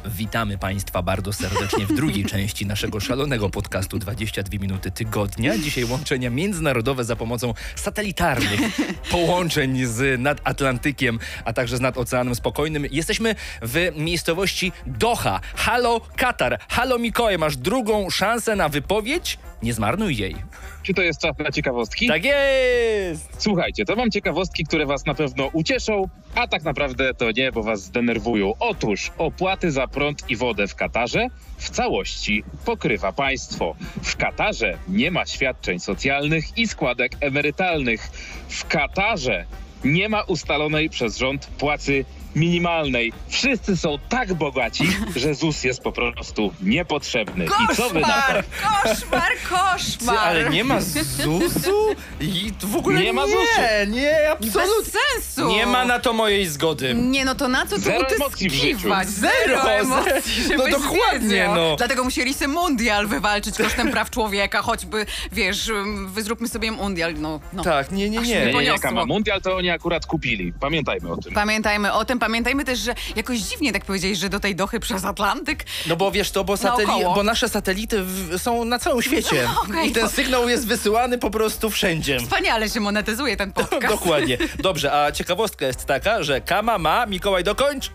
Witamy 0.06 0.58
Państwa 0.58 1.02
bardzo 1.02 1.34
serdecznie 1.34 1.86
w 1.86 1.94
drugiej 1.94 2.26
części 2.26 2.66
naszego 2.66 3.00
szalonego 3.00 3.50
podcastu 3.50 4.00
22 4.00 4.58
minuty 4.60 4.92
tygodnia. 4.92 5.58
Dzisiaj 5.58 5.86
łączenia 5.86 6.30
międzynarodowe 6.30 7.04
za 7.04 7.16
pomocą 7.16 7.54
satelitarnych 7.76 8.60
połączeń 9.12 9.86
z 9.86 10.22
nad 10.22 10.42
Atlantykiem, 10.44 11.20
a 11.46 11.54
także 11.54 11.78
z 11.78 11.82
nad 11.82 11.98
Oceanem 11.98 12.36
Spokojnym. 12.36 12.86
Jesteśmy 12.92 13.36
w 13.62 13.92
miejscowości 13.96 14.72
Doha. 14.86 15.40
Halo 15.56 16.02
Katar. 16.16 16.60
Halo 16.70 17.00
Mikołaj, 17.00 17.38
masz 17.38 17.58
drugą 17.58 18.10
szansę 18.10 18.56
na 18.56 18.70
wypowiedź? 18.70 19.38
Nie 19.64 19.74
zmarnuj 19.74 20.18
jej. 20.18 20.36
Czy 20.84 20.94
to 20.94 21.02
jest 21.02 21.22
czas 21.22 21.38
na 21.38 21.52
ciekawostki? 21.52 22.08
Tak 22.08 22.26
jest! 22.26 23.36
Słuchajcie, 23.38 23.86
to 23.86 23.96
mam 23.96 24.12
ciekawostki, 24.12 24.64
które 24.64 24.86
was 24.86 25.06
na 25.06 25.14
pewno 25.14 25.50
ucieszą, 25.54 26.10
a 26.36 26.48
tak 26.48 26.64
naprawdę 26.64 27.14
to 27.14 27.32
nie, 27.32 27.52
bo 27.52 27.64
was 27.64 27.82
zdenerwują. 27.82 28.54
Otóż 28.60 29.12
opłaty 29.18 29.72
za 29.72 29.88
prąd 29.88 30.30
i 30.30 30.36
wodę 30.36 30.68
w 30.68 30.76
Katarze 30.76 31.28
w 31.58 31.70
całości 31.70 32.44
pokrywa 32.66 33.12
państwo. 33.12 33.76
W 34.04 34.16
Katarze 34.16 34.78
nie 34.88 35.12
ma 35.12 35.26
świadczeń 35.26 35.80
socjalnych 35.80 36.58
i 36.58 36.68
składek 36.68 37.12
emerytalnych. 37.22 38.12
W 38.50 38.68
Katarze 38.68 39.46
nie 39.84 40.10
ma 40.10 40.22
ustalonej 40.22 40.90
przez 40.90 41.18
rząd 41.18 41.46
płacy 41.46 42.06
minimalnej. 42.36 43.14
Wszyscy 43.30 43.78
są 43.78 43.98
tak 44.10 44.34
bogaci, 44.34 44.88
że 45.16 45.36
ZUS 45.36 45.64
jest 45.64 45.82
po 45.82 45.92
prostu 45.92 46.54
niepotrzebny. 46.62 47.46
I 47.46 47.76
co 47.76 47.90
wy 47.90 48.00
na 48.02 48.08
to? 48.08 48.14
Koszmar! 48.34 48.44
Koszmar, 48.84 49.32
koszmar! 49.50 50.18
ale 50.18 50.50
nie 50.50 50.64
ma 50.64 50.82
ZUS-u? 50.82 51.96
I 52.22 52.52
w 52.62 52.76
ogóle 52.76 53.02
Nie 53.02 53.14
ma 53.14 53.26
nie, 53.26 53.32
ZUS-u. 53.32 53.92
nie, 53.92 54.18
Bez 54.42 54.56
absolutnie. 54.58 54.92
sensu! 55.22 55.48
Nie 55.50 55.66
ma 55.66 55.86
na 55.86 56.00
to 56.00 56.14
mojej 56.14 56.46
zgody. 56.48 56.94
Nie, 56.94 57.26
no 57.26 57.36
to 57.36 57.48
na 57.48 57.66
co 57.66 57.76
tu 57.76 57.82
Zero 57.82 58.08
emocji 58.10 58.50
w 58.50 58.54
życiu. 58.54 58.68
utyskiwać? 58.68 59.08
Zero, 59.10 59.34
Zero 59.48 59.64
ze- 59.64 59.72
emocji, 59.80 60.44
no 60.50 60.58
żebyś 60.58 60.72
dokładnie, 60.74 61.30
wiedział. 61.30 61.56
no. 61.56 61.76
Dlatego 61.76 62.04
musieli 62.04 62.34
sobie 62.34 62.48
mundial 62.48 63.08
wywalczyć 63.08 63.58
kosztem 63.58 63.92
praw 63.92 64.10
człowieka, 64.10 64.62
choćby, 64.62 65.06
wiesz, 65.32 65.72
wy 66.08 66.24
zróbmy 66.24 66.48
sobie 66.48 66.72
mundial, 66.72 67.14
no. 67.18 67.40
no. 67.54 67.64
Tak, 67.64 67.92
nie, 67.92 68.10
nie, 68.10 68.20
Aż 68.20 68.28
nie. 68.28 68.36
mnie 68.36 68.40
Nie, 68.40 68.48
nie, 68.48 68.54
poniosło. 68.54 68.82
Kama. 68.90 69.06
Mundial 69.06 69.42
to 69.42 69.56
oni 69.56 69.70
akurat 69.70 70.06
kupili. 70.06 70.54
Pamiętajmy 70.60 71.12
o 71.12 71.18
tym. 71.18 71.34
Pamiętajmy 71.34 71.94
o 71.94 72.06
tym, 72.06 72.20
pamiętajmy 72.24 72.66
też, 72.66 72.80
że 72.80 72.96
jakoś 73.16 73.40
dziwnie 73.40 73.74
tak 73.74 73.86
powiedziałeś, 73.86 74.18
że 74.18 74.30
do 74.30 74.40
tej 74.40 74.56
Dochy 74.56 74.80
przez 74.80 75.06
Atlantyk. 75.06 75.64
No 75.88 75.96
bo 75.96 76.12
wiesz 76.12 76.32
to, 76.32 76.44
bo, 76.44 76.54
sateli- 76.56 77.16
bo 77.16 77.24
nasze 77.24 77.50
satelity 77.50 78.04
w- 78.04 78.38
są 78.42 78.66
na 78.66 78.80
całym 78.80 79.02
świecie. 79.02 79.44
No, 79.56 79.62
okej, 79.70 79.90
I 79.90 79.92
ten 79.92 80.04
bo- 80.04 80.10
sygnał 80.10 80.50
jest 80.50 80.68
wysyłany 80.68 81.18
po 81.18 81.30
prostu 81.32 81.70
wszędzie. 81.70 82.20
Wspaniale 82.20 82.70
się 82.70 82.80
monetyzuje 82.80 83.38
ten 83.38 83.54
podcast. 83.62 83.88
Dokładnie. 83.88 84.38
Dobrze, 84.60 84.94
a 85.04 85.12
ciekawostka 85.12 85.66
jest 85.66 85.86
taka, 85.86 86.24
że 86.24 86.42
Kama 86.42 86.78
ma, 86.78 87.06
Mikołaj 87.06 87.44
dokończ. 87.44 87.92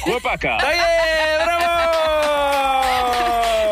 Chłopaka! 0.00 0.58
Daję! 0.62 0.82
Brawo! 1.44 1.66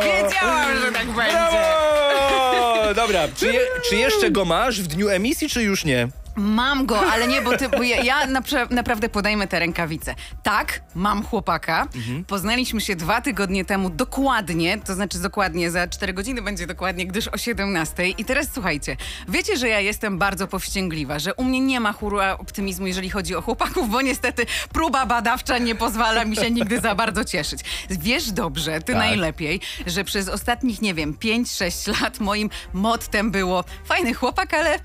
Wiedziałam, 0.05 0.79
że 0.87 0.93
tak 0.93 1.07
będzie. 1.07 1.33
Brawo! 1.33 2.85
No 2.87 2.95
dobra, 2.95 3.23
czy, 3.37 3.47
je, 3.53 3.61
czy 3.89 3.97
jeszcze 3.97 4.31
go 4.31 4.45
masz 4.45 4.81
w 4.83 4.87
dniu 4.87 5.09
emisji, 5.09 5.49
czy 5.49 5.63
już 5.63 5.85
nie? 5.85 6.09
Mam 6.37 6.87
go, 6.87 7.01
ale 7.13 7.29
nie, 7.29 7.43
bo, 7.43 7.57
ty, 7.57 7.69
bo 7.69 7.83
ja, 7.83 8.03
ja 8.03 8.27
napra- 8.27 8.71
naprawdę 8.71 9.09
podajmy 9.09 9.47
te 9.49 9.59
rękawice. 9.59 10.15
Tak, 10.43 10.81
mam 10.95 11.25
chłopaka. 11.25 11.87
Poznaliśmy 12.27 12.81
się 12.81 12.97
dwa 12.97 13.21
tygodnie 13.21 13.65
temu 13.65 13.91
dokładnie, 13.91 14.79
to 14.79 14.95
znaczy 14.95 15.19
dokładnie 15.19 15.71
za 15.71 15.89
4 15.89 16.13
godziny 16.13 16.43
będzie 16.43 16.67
dokładnie, 16.67 17.07
gdyż 17.07 17.29
o 17.29 17.39
17. 17.39 18.09
I 18.09 18.25
teraz 18.25 18.47
słuchajcie, 18.55 18.97
wiecie, 19.29 19.57
że 19.57 19.69
ja 19.69 19.81
jestem 19.81 20.19
bardzo 20.19 20.47
powściągliwa, 20.49 21.19
że 21.19 21.35
u 21.35 21.45
mnie 21.45 21.61
nie 21.61 21.81
ma 21.81 21.93
hura 21.93 22.39
optymizmu, 22.39 22.87
jeżeli 22.87 23.11
chodzi 23.11 23.35
o 23.37 23.43
chłopaków, 23.43 23.91
bo 23.91 24.03
niestety 24.03 24.47
próba 24.73 25.07
badawcza 25.07 25.59
nie 25.59 25.75
pozwala 25.75 26.25
mi 26.25 26.37
się 26.37 26.51
nigdy 26.51 26.81
za 26.81 26.95
bardzo 26.95 27.25
cieszyć. 27.25 27.61
Wiesz 27.91 28.33
dobrze, 28.33 28.81
ty 28.81 28.93
Tak. 28.93 28.97
najlepiej, 28.97 29.61
że 29.87 30.05
przez 30.05 30.29
ostatnich, 30.29 30.83
nie 30.83 30.95
wiem, 30.95 31.15
5-6 31.15 32.03
lat 32.03 32.21
moim 32.21 32.51
mottem 32.73 33.31
było 33.31 33.65
fajny 33.85 34.15
chłopak, 34.15 34.55
ale 34.55 34.79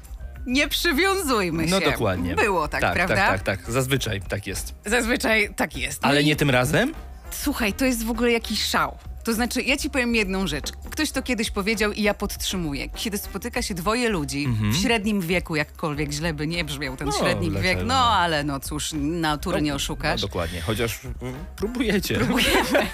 nie 0.46 0.68
przywiązujmy 0.68 1.64
się. 1.68 1.72
No 1.72 1.80
dokładnie. 1.92 2.36
Było 2.36 2.68
tak, 2.68 2.82
tak 2.82 2.94
prawda? 2.94 3.16
Tak, 3.16 3.44
tak, 3.44 3.58
tak. 3.60 3.72
Zazwyczaj 3.72 4.22
tak 4.22 4.48
jest. 4.48 4.76
Zazwyczaj 4.86 5.50
tak 5.56 5.78
jest. 5.78 6.02
No 6.02 6.08
Ale 6.10 6.22
i- 6.22 6.26
nie 6.26 6.36
tym 6.36 6.50
razem? 6.50 6.94
Słuchaj, 7.32 7.74
to 7.74 7.86
jest 7.86 8.06
w 8.06 8.10
ogóle 8.10 8.32
jakiś 8.32 8.64
szał. 8.64 8.98
To 9.24 9.34
znaczy, 9.34 9.62
ja 9.62 9.78
ci 9.78 9.90
powiem 9.90 10.16
jedną 10.16 10.48
rzecz. 10.48 10.72
Ktoś 10.90 11.12
to 11.12 11.22
kiedyś 11.22 11.52
powiedział 11.52 11.92
i 11.92 12.02
ja 12.02 12.14
podtrzymuję. 12.14 12.90
Kiedy 12.90 13.18
spotyka 13.18 13.62
się 13.62 13.74
dwoje 13.74 14.10
ludzi 14.10 14.48
w 14.72 14.76
średnim 14.82 15.22
wieku, 15.22 15.56
jakkolwiek 15.56 16.12
źle 16.12 16.34
by 16.34 16.48
nie 16.48 16.64
brzmiał 16.66 16.98
ten 16.98 17.08
Mhm. 17.08 17.24
No, 17.26 17.30
średni 17.30 17.62
wiek, 17.62 17.78
no 17.86 17.96
ale 17.96 18.44
no 18.44 18.60
cóż, 18.60 18.90
natury 18.94 19.62
nie 19.62 19.70
No 19.70 19.76
oszukasz. 19.76 20.22
dokładnie, 20.22 20.62
chociaż 20.62 21.00
próbujecie. 21.56 22.20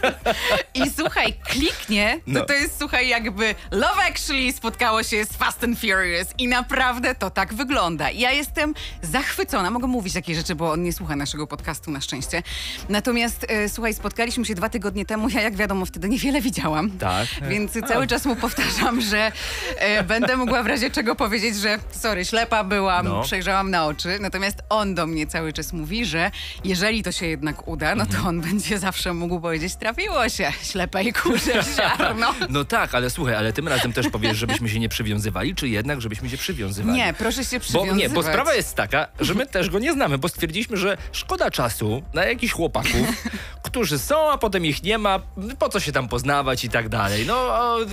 I 0.74 0.90
słuchaj, 0.98 1.34
kliknie, 1.44 2.16
to 2.26 2.32
No. 2.32 2.46
to 2.46 2.54
jest, 2.54 2.80
słuchaj, 2.80 3.08
jakby 3.08 3.56
Love 3.72 4.04
Actually 4.10 4.54
spotkało 4.54 5.04
się 5.04 5.26
z 5.26 5.30
Fast 5.34 5.64
and 5.64 5.80
Furious 5.80 6.28
i 6.38 6.48
naprawdę 6.48 7.16
to 7.16 7.30
tak 7.30 7.54
wygląda. 7.54 8.12
Ja 8.12 8.32
jestem 8.32 8.74
zachwycona, 9.02 9.72
mogę 9.72 9.88
mówić 9.88 10.14
takie 10.14 10.36
rzeczy, 10.36 10.56
bo 10.56 10.72
on 10.72 10.84
nie 10.84 10.94
słucha 10.94 11.16
naszego 11.16 11.48
podcastu 11.48 11.92
na 11.92 12.02
szczęście. 12.02 12.44
Natomiast, 12.90 13.46
e, 13.50 13.70
słuchaj, 13.70 13.94
spotkaliśmy 13.94 14.46
się 14.46 14.56
dwa 14.56 14.70
tygodnie 14.70 15.06
temu, 15.06 15.30
ja 15.30 15.42
jak 15.42 15.56
wiadomo 15.56 15.86
wtedy 15.86 16.10
niewiele 16.16 16.42
widziałam. 16.42 16.92
Tak. 16.92 17.28
Więc 17.50 17.72
cały 17.88 18.08
czas 18.08 18.26
mu 18.26 18.36
powtarzam, 18.36 19.02
że 19.02 19.32
e, 19.78 20.04
będę 20.04 20.38
mogła 20.38 20.64
w 20.64 20.68
razie 20.68 20.92
czego 20.92 21.16
powiedzieć, 21.16 21.56
że 21.56 21.80
sorry, 21.92 22.26
ślepa 22.26 22.64
byłam, 22.64 23.06
No. 23.08 23.22
przejrzałam 23.24 23.72
na 23.72 23.86
oczy. 23.86 24.18
Natomiast 24.22 24.58
on 24.70 24.96
do 24.96 25.08
mnie 25.08 25.28
cały 25.28 25.54
czas 25.54 25.74
mówi, 25.74 26.06
że 26.06 26.32
jeżeli 26.64 27.04
to 27.04 27.12
się 27.12 27.26
jednak 27.26 27.68
uda, 27.68 27.96
no 27.96 28.06
to 28.06 28.12
Mhm. 28.16 28.28
on 28.28 28.42
będzie 28.42 28.80
zawsze 28.80 29.14
mógł 29.14 29.40
powiedzieć, 29.40 29.76
trafiło 29.76 30.30
się, 30.30 30.52
ślepej 30.64 31.14
kurze 31.14 31.64
ziarno. 31.78 32.34
No 32.50 32.66
tak, 32.66 32.96
ale 32.96 33.10
słuchaj, 33.10 33.36
ale 33.36 33.54
tym 33.54 33.68
razem 33.68 33.94
też 33.94 34.10
powiesz, 34.10 34.38
żebyśmy 34.38 34.70
się 34.70 34.80
nie 34.80 34.90
przywiązywali, 34.90 35.56
czy 35.56 35.68
jednak, 35.70 36.02
żebyśmy 36.02 36.30
się 36.30 36.38
przywiązywali? 36.38 36.98
Nie, 36.98 37.14
proszę 37.14 37.44
się 37.46 37.58
Bo 37.60 37.64
przywiązywać. 37.66 37.98
nie, 38.00 38.10
bo 38.10 38.24
sprawa 38.24 38.54
jest 38.54 38.76
taka, 38.76 39.08
że 39.20 39.34
my 39.34 39.46
też 39.48 39.70
go 39.70 39.80
nie 39.80 39.94
znamy, 39.94 40.18
bo 40.18 40.30
stwierdziliśmy, 40.30 40.78
że 40.78 40.98
szkoda 41.12 41.52
czasu 41.52 42.04
na 42.14 42.26
jakichś 42.26 42.54
chłopaków, 42.54 43.24
którzy 43.64 44.00
są, 44.00 44.32
a 44.32 44.38
potem 44.38 44.66
ich 44.66 44.84
nie 44.84 44.98
ma, 44.98 45.20
po 45.60 45.70
co 45.70 45.80
się 45.80 45.92
tam 45.92 46.05
poznawać 46.08 46.64
i 46.64 46.70
tak 46.70 46.90
dalej. 46.90 47.26
No, 47.26 47.50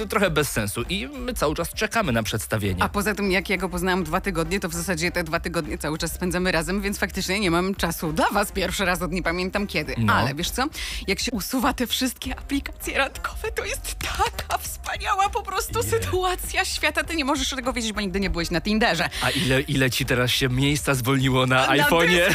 trochę 0.08 0.30
bez 0.30 0.50
sensu. 0.50 0.82
I 0.88 1.08
my 1.08 1.34
cały 1.34 1.54
czas 1.54 1.74
czekamy 1.74 2.12
na 2.12 2.22
przedstawienie. 2.22 2.82
A 2.82 2.88
poza 2.88 3.14
tym, 3.14 3.32
jak 3.32 3.50
ja 3.50 3.56
go 3.56 3.68
poznałam 3.68 4.04
dwa 4.04 4.20
tygodnie, 4.20 4.60
to 4.60 4.68
w 4.68 4.74
zasadzie 4.74 5.10
te 5.10 5.24
dwa 5.24 5.40
tygodnie 5.40 5.78
cały 5.78 5.98
czas 5.98 6.12
spędzamy 6.12 6.52
razem, 6.52 6.80
więc 6.80 6.98
faktycznie 6.98 7.40
nie 7.40 7.50
mam 7.50 7.74
czasu 7.74 8.12
dla 8.12 8.30
was 8.30 8.52
pierwszy 8.52 8.84
raz 8.84 9.02
od 9.02 9.12
nie 9.12 9.22
pamiętam 9.22 9.66
kiedy. 9.66 9.94
No. 9.98 10.12
Ale 10.12 10.34
wiesz 10.34 10.50
co? 10.50 10.64
Jak 11.06 11.20
się 11.20 11.32
usuwa 11.32 11.72
te 11.72 11.86
wszystkie 11.86 12.38
aplikacje 12.38 12.98
randkowe, 12.98 13.52
to 13.54 13.64
jest 13.64 13.96
taka 13.98 14.58
wspaniała 14.58 15.28
po 15.28 15.42
prostu 15.42 15.82
sytuacja 15.82 16.64
świata. 16.64 17.04
Ty 17.04 17.16
nie 17.16 17.24
możesz 17.24 17.50
tego 17.50 17.72
wiedzieć, 17.72 17.92
bo 17.92 18.00
nigdy 18.00 18.20
nie 18.20 18.30
byłeś 18.30 18.50
na 18.50 18.60
Tinderze. 18.60 19.08
A 19.22 19.30
ile, 19.30 19.60
ile 19.60 19.90
ci 19.90 20.06
teraz 20.06 20.30
się 20.30 20.48
miejsca 20.48 20.94
zwolniło 20.94 21.46
na, 21.46 21.66
Na 21.66 21.76
iPhone'ie? 21.76 22.22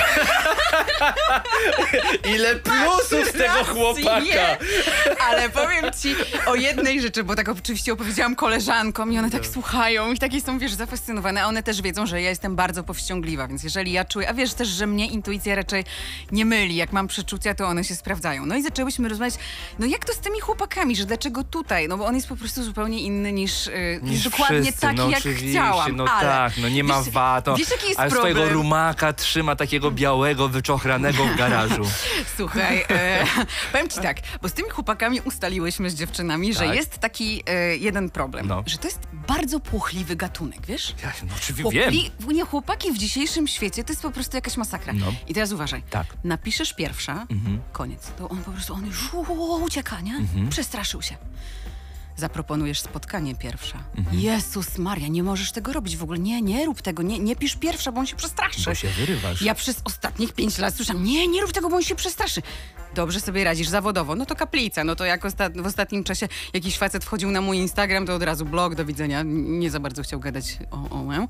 ile 2.36 2.56
plusów 2.56 3.30
z 3.30 3.32
tego 3.32 3.64
chłopaka! 3.66 4.58
Ale 5.20 5.50
powiem 5.50 5.67
ci 6.02 6.16
o 6.46 6.56
jednej 6.56 7.02
rzeczy, 7.02 7.24
bo 7.24 7.36
tak 7.36 7.50
oczywiście 7.50 7.94
opowiedziałam 7.94 8.36
koleżankom 8.36 9.12
i 9.12 9.20
one 9.20 9.32
tak 9.32 9.46
słuchają 9.46 10.14
i 10.14 10.18
takie 10.18 10.42
są, 10.42 10.60
wiesz, 10.60 10.74
zafascynowane, 10.74 11.44
a 11.44 11.48
one 11.48 11.64
też 11.64 11.82
wiedzą, 11.82 12.06
że 12.06 12.22
ja 12.22 12.30
jestem 12.30 12.56
bardzo 12.56 12.84
powściągliwa, 12.84 13.48
więc 13.48 13.64
jeżeli 13.64 13.92
ja 13.92 14.06
czuję, 14.06 14.30
a 14.30 14.34
wiesz 14.34 14.54
też, 14.54 14.68
że 14.68 14.88
mnie 14.88 15.08
intuicja 15.08 15.56
raczej 15.56 15.84
nie 16.32 16.46
myli, 16.46 16.76
jak 16.76 16.94
mam 16.94 17.08
przeczucia, 17.08 17.56
to 17.56 17.68
one 17.68 17.84
się 17.84 17.96
sprawdzają. 17.96 18.46
No 18.46 18.56
i 18.56 18.64
zaczęłyśmy 18.64 19.10
rozmawiać, 19.10 19.36
no 19.80 19.86
jak 19.86 20.06
to 20.06 20.14
z 20.14 20.20
tymi 20.20 20.40
chłopakami, 20.40 20.96
że 20.96 21.06
dlaczego 21.06 21.44
tutaj? 21.44 21.88
No 21.88 21.98
bo 21.98 22.06
on 22.06 22.16
jest 22.16 22.28
po 22.28 22.36
prostu 22.36 22.64
zupełnie 22.64 23.02
inny 23.02 23.32
niż, 23.32 23.68
yy, 23.68 24.00
Niż 24.04 24.24
dokładnie 24.24 24.62
wszyscy, 24.64 24.82
taki, 24.82 24.98
no 24.98 25.10
jak 25.10 25.24
chciałam. 25.24 25.96
No 25.96 26.06
ale, 26.06 26.30
tak, 26.30 26.54
no 26.62 26.70
nie 26.70 26.84
ma 26.84 27.02
wiesz, 27.02 27.14
wato. 27.14 27.56
Wiesz, 27.56 27.72
jaki 27.72 27.88
jest 27.88 28.00
a 28.00 28.10
problem? 28.10 28.20
swojego 28.20 28.54
rumaka 28.54 29.14
trzyma 29.14 29.56
takiego 29.56 29.92
białego, 29.92 30.50
wyczochranego 30.50 31.26
w 31.26 31.36
garażu. 31.36 31.84
Słuchaj, 32.38 32.86
e, 32.90 33.26
powiem 33.72 33.90
ci 33.90 34.00
tak, 34.00 34.18
bo 34.42 34.50
z 34.50 34.54
tymi 34.54 34.70
chłopakami 34.70 35.22
ustaliłyśmy 35.58 35.90
z 35.90 35.96
dziewczynami, 35.96 36.54
że 36.54 36.60
Tak. 36.60 36.76
jest 36.76 36.98
taki 36.98 37.44
e, 37.46 37.78
jeden 37.78 38.10
problem, 38.10 38.48
No. 38.48 38.64
że 38.66 38.78
to 38.78 38.88
jest 38.88 39.00
bardzo 39.28 39.60
płochliwy 39.60 40.16
gatunek, 40.16 40.66
wiesz? 40.66 40.96
Ja, 41.04 41.14
no 41.30 41.34
oczywiście 41.38 41.72
wiem. 41.72 41.94
Nie, 42.36 42.46
chłopaki 42.46 42.92
w 42.92 42.98
dzisiejszym 42.98 43.48
świecie 43.48 43.84
to 43.84 43.92
jest 43.92 44.02
po 44.02 44.12
prostu 44.12 44.38
jakaś 44.38 44.58
masakra. 44.58 44.94
No. 44.94 45.06
I 45.28 45.34
teraz 45.34 45.52
uważaj. 45.52 45.84
Tak. 45.90 46.08
Napiszesz 46.24 46.74
pierwsza, 46.74 47.26
Mhm. 47.30 47.60
koniec. 47.72 48.12
To 48.18 48.30
on 48.30 48.38
po 48.44 48.52
prostu, 48.52 48.74
on 48.74 48.86
już 48.86 49.14
ucieka, 49.62 50.02
nie? 50.02 50.16
Mhm. 50.16 50.50
Przestraszył 50.50 51.02
się. 51.02 51.18
Zaproponujesz 52.16 52.80
spotkanie 52.80 53.36
pierwsza. 53.36 53.84
Mhm. 53.98 54.20
Jezus 54.20 54.78
Maria, 54.78 55.08
nie 55.08 55.24
możesz 55.24 55.52
tego 55.52 55.74
robić 55.74 55.98
w 55.98 56.04
ogóle. 56.04 56.20
Nie, 56.20 56.42
nie 56.42 56.66
rób 56.66 56.82
tego, 56.82 57.04
nie, 57.04 57.20
nie 57.20 57.36
pisz 57.36 57.56
pierwsza, 57.56 57.92
bo 57.92 58.00
on 58.00 58.08
się 58.08 58.16
przestraszy. 58.16 58.62
Bo 58.66 58.76
się 58.76 58.88
wyrywasz. 58.90 59.42
Ja 59.42 59.56
przez 59.56 59.82
ostatnich 59.84 60.34
pięć 60.34 60.58
lat 60.58 60.76
słyszałam, 60.76 61.04
nie, 61.04 61.28
nie 61.28 61.42
rób 61.42 61.52
tego, 61.52 61.70
bo 61.70 61.76
on 61.76 61.84
się 61.84 61.96
przestraszy. 61.96 62.42
Dobrze 62.98 63.20
sobie 63.22 63.44
radzisz 63.44 63.68
zawodowo, 63.68 64.16
no 64.16 64.26
to 64.26 64.36
kaplica. 64.36 64.84
No 64.84 64.96
to 64.96 65.06
jak 65.06 65.24
osta- 65.26 65.62
w 65.62 65.66
ostatnim 65.66 66.04
czasie 66.04 66.28
jakiś 66.54 66.78
facet 66.78 67.06
wchodził 67.06 67.32
na 67.32 67.42
mój 67.42 67.58
Instagram, 67.58 68.06
to 68.06 68.16
od 68.16 68.24
razu 68.24 68.46
blog, 68.46 68.76
do 68.76 68.86
widzenia. 68.86 69.22
Nie 69.26 69.72
za 69.72 69.80
bardzo 69.80 70.04
chciał 70.04 70.20
gadać 70.20 70.58
o, 70.72 70.90
o 70.90 71.04
mę. 71.04 71.28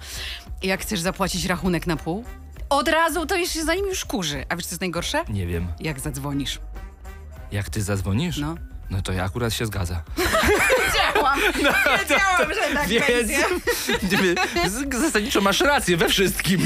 I 0.62 0.68
Jak 0.68 0.82
chcesz 0.82 1.00
zapłacić 1.00 1.46
rachunek 1.46 1.88
na 1.88 1.98
pół? 1.98 2.24
Od 2.70 2.88
razu 2.88 3.26
to 3.26 3.36
już 3.36 3.50
się 3.50 3.64
za 3.64 3.76
nim 3.76 3.86
już 3.86 4.06
kurzy. 4.06 4.46
A 4.50 4.56
wiesz, 4.56 4.66
co 4.66 4.72
jest 4.72 4.82
najgorsze? 4.82 5.24
Nie 5.30 5.48
wiem. 5.48 5.68
Jak 5.80 6.00
zadzwonisz. 6.00 6.60
Jak 7.52 7.70
ty 7.70 7.82
zadzwonisz? 7.82 8.38
No. 8.38 8.56
No 8.90 9.02
to 9.02 9.14
ja 9.14 9.24
akurat 9.24 9.54
się 9.54 9.66
zgadza. 9.66 10.04
Wiedziałam! 11.56 12.00
Wiedziałam, 12.00 12.54
że 12.54 12.76
tak 12.76 12.88
Więc 12.88 13.08
będzie. 14.76 15.00
zasadniczo 15.00 15.42
masz 15.42 15.60
rację 15.62 15.98
we 15.98 16.10
wszystkim. 16.10 16.62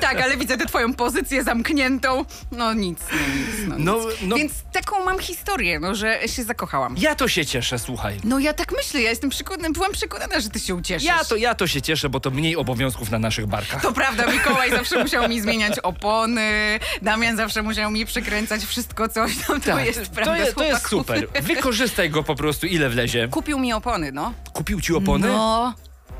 Tak, 0.00 0.20
ale 0.20 0.36
widzę 0.36 0.56
tę 0.58 0.66
twoją 0.66 0.94
pozycję 0.94 1.44
zamkniętą. 1.44 2.24
No 2.52 2.74
nic, 2.74 2.98
no 3.12 3.18
nic, 3.36 3.68
no, 3.68 3.74
No, 3.78 3.96
nic. 4.10 4.18
no- 4.22 4.36
Więc 4.36 4.52
taką 4.72 5.04
mam 5.04 5.18
historię, 5.18 5.80
no, 5.80 5.94
że 5.94 6.28
się 6.28 6.42
zakochałam. 6.44 6.94
Ja 6.98 7.14
to 7.14 7.28
się 7.28 7.46
cieszę, 7.46 7.78
słuchaj. 7.78 8.16
No 8.24 8.38
ja 8.38 8.52
tak 8.52 8.72
myślę, 8.76 9.02
ja 9.02 9.10
jestem 9.10 9.30
przekonana, 9.30 9.70
byłam 9.70 9.92
przekonana, 9.92 10.40
że 10.40 10.48
ty 10.50 10.60
się 10.60 10.74
ucieszysz. 10.74 11.06
Ja 11.08 11.24
to, 11.24 11.36
ja 11.36 11.54
to 11.54 11.66
się 11.66 11.82
cieszę, 11.82 12.08
bo 12.08 12.20
to 12.20 12.30
mniej 12.30 12.56
obowiązków 12.56 13.10
na 13.10 13.18
naszych 13.18 13.46
barkach. 13.46 13.82
To 13.82 13.92
prawda, 13.92 14.26
Mikołaj 14.32 14.70
zawsze 14.70 15.02
musiał 15.02 15.28
mi 15.28 15.40
zmieniać 15.40 15.78
opony, 15.78 16.78
Damian 17.02 17.36
zawsze 17.36 17.62
musiał 17.62 17.90
mi 17.90 18.06
przekręcać 18.06 18.64
wszystko 18.64 19.08
coś, 19.08 19.32
no 19.48 19.60
to 19.60 19.78
jest 19.78 20.10
prawda 20.12 20.36
Tak, 20.44 20.48
to, 20.48 20.60
to 20.60 20.64
jest 20.64 20.88
super. 20.88 21.28
Wykorzystaj 21.42 22.10
go 22.10 22.22
po 22.22 22.34
prostu, 22.34 22.66
ile 22.66 22.88
wlezie. 22.88 23.28
Kupił 23.30 23.58
mi 23.58 23.72
opony, 23.72 24.01
no. 24.12 24.32
Kupił 24.52 24.80
ci 24.80 24.94
opony? 24.94 25.28
No, 25.28 25.74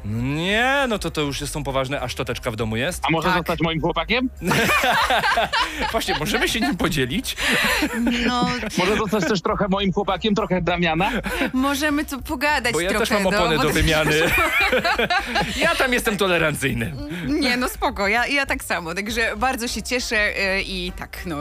Nie, 0.04 0.84
no 0.88 0.98
to 0.98 1.10
to 1.10 1.20
już 1.20 1.40
są 1.40 1.64
poważne, 1.64 2.00
a 2.00 2.08
szczoteczka 2.08 2.50
w 2.50 2.56
domu 2.56 2.76
jest. 2.76 3.02
A 3.08 3.10
może 3.10 3.28
Tak. 3.28 3.36
zostać 3.38 3.60
moim 3.60 3.80
chłopakiem? 3.80 4.30
Właśnie, 5.92 6.14
możemy 6.18 6.48
się 6.48 6.60
nim 6.60 6.76
podzielić? 6.76 7.36
no, 8.26 8.48
Może 8.78 8.96
zostać 8.96 9.24
też 9.28 9.42
trochę 9.42 9.66
moim 9.68 9.92
chłopakiem, 9.92 10.34
trochę 10.34 10.62
Damiana? 10.62 11.10
możemy 11.52 12.04
tu 12.04 12.22
pogadać 12.22 12.72
Bo 12.72 12.80
ja 12.80 12.90
trochę. 12.90 13.06
też 13.06 13.10
mam 13.10 13.26
opony 13.26 13.56
no, 13.56 13.62
do 13.62 13.68
bo- 13.68 13.74
wymiany. 13.74 14.20
Ja 15.56 15.74
tam 15.74 15.92
jestem 15.92 16.16
tolerancyjny. 16.16 16.92
Nie, 17.26 17.56
no 17.56 17.68
spoko, 17.68 18.08
ja, 18.08 18.26
ja 18.26 18.46
tak 18.46 18.64
samo, 18.64 18.94
także 18.94 19.36
bardzo 19.36 19.68
się 19.68 19.82
cieszę 19.82 20.16
e, 20.38 20.62
i 20.62 20.92
tak, 20.98 21.18
no. 21.26 21.36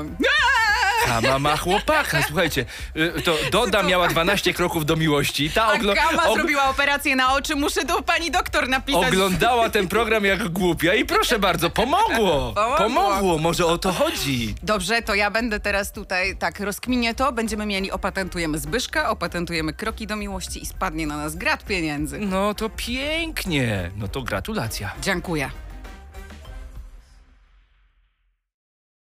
A 1.12 1.22
mama 1.22 1.58
chłopaka, 1.58 2.18
słuchajcie, 2.28 2.66
y, 2.98 3.22
to 3.22 3.38
Doda 3.52 3.84
miała 3.84 4.08
12 4.08 4.54
kroków 4.54 4.86
do 4.86 4.96
miłości. 4.96 5.50
Ta 5.50 5.66
A 5.66 5.74
oglo- 5.74 5.96
Gama 5.96 6.24
og- 6.24 6.34
zrobiła 6.36 6.70
operację 6.70 7.16
na 7.16 7.34
oczy, 7.34 7.56
muszę 7.56 7.86
do 7.86 8.02
pani 8.02 8.32
doktor 8.52 8.70
napisać. 8.70 9.08
oglądała 9.14 9.70
ten 9.70 9.88
program 9.88 10.26
jak 10.26 10.50
głupia 10.50 10.94
i 10.96 11.06
proszę 11.06 11.40
bardzo, 11.40 11.70
pomogło. 11.70 12.54
Pomogło. 12.56 12.78
Pomogło, 12.78 13.38
może 13.38 13.66
o 13.66 13.78
to 13.78 13.92
chodzi. 13.92 14.56
Dobrze, 14.64 15.02
to 15.02 15.16
ja 15.16 15.32
będę 15.32 15.60
teraz 15.60 15.92
tutaj, 15.92 16.38
tak, 16.38 16.60
rozkminię 16.60 17.16
to, 17.16 17.32
będziemy 17.32 17.66
mieli, 17.66 17.92
opatentujemy 17.92 18.60
Zbyszka, 18.60 19.10
opatentujemy 19.10 19.74
kroki 19.74 20.08
do 20.08 20.16
miłości 20.16 20.64
i 20.64 20.66
spadnie 20.66 21.08
na 21.08 21.18
nas 21.18 21.36
grat 21.36 21.66
pieniędzy. 21.66 22.20
No 22.20 22.54
to 22.54 22.70
pięknie. 22.70 23.92
No 23.96 24.08
to 24.08 24.22
gratulacja. 24.22 24.94
Dziękuję. 25.02 25.52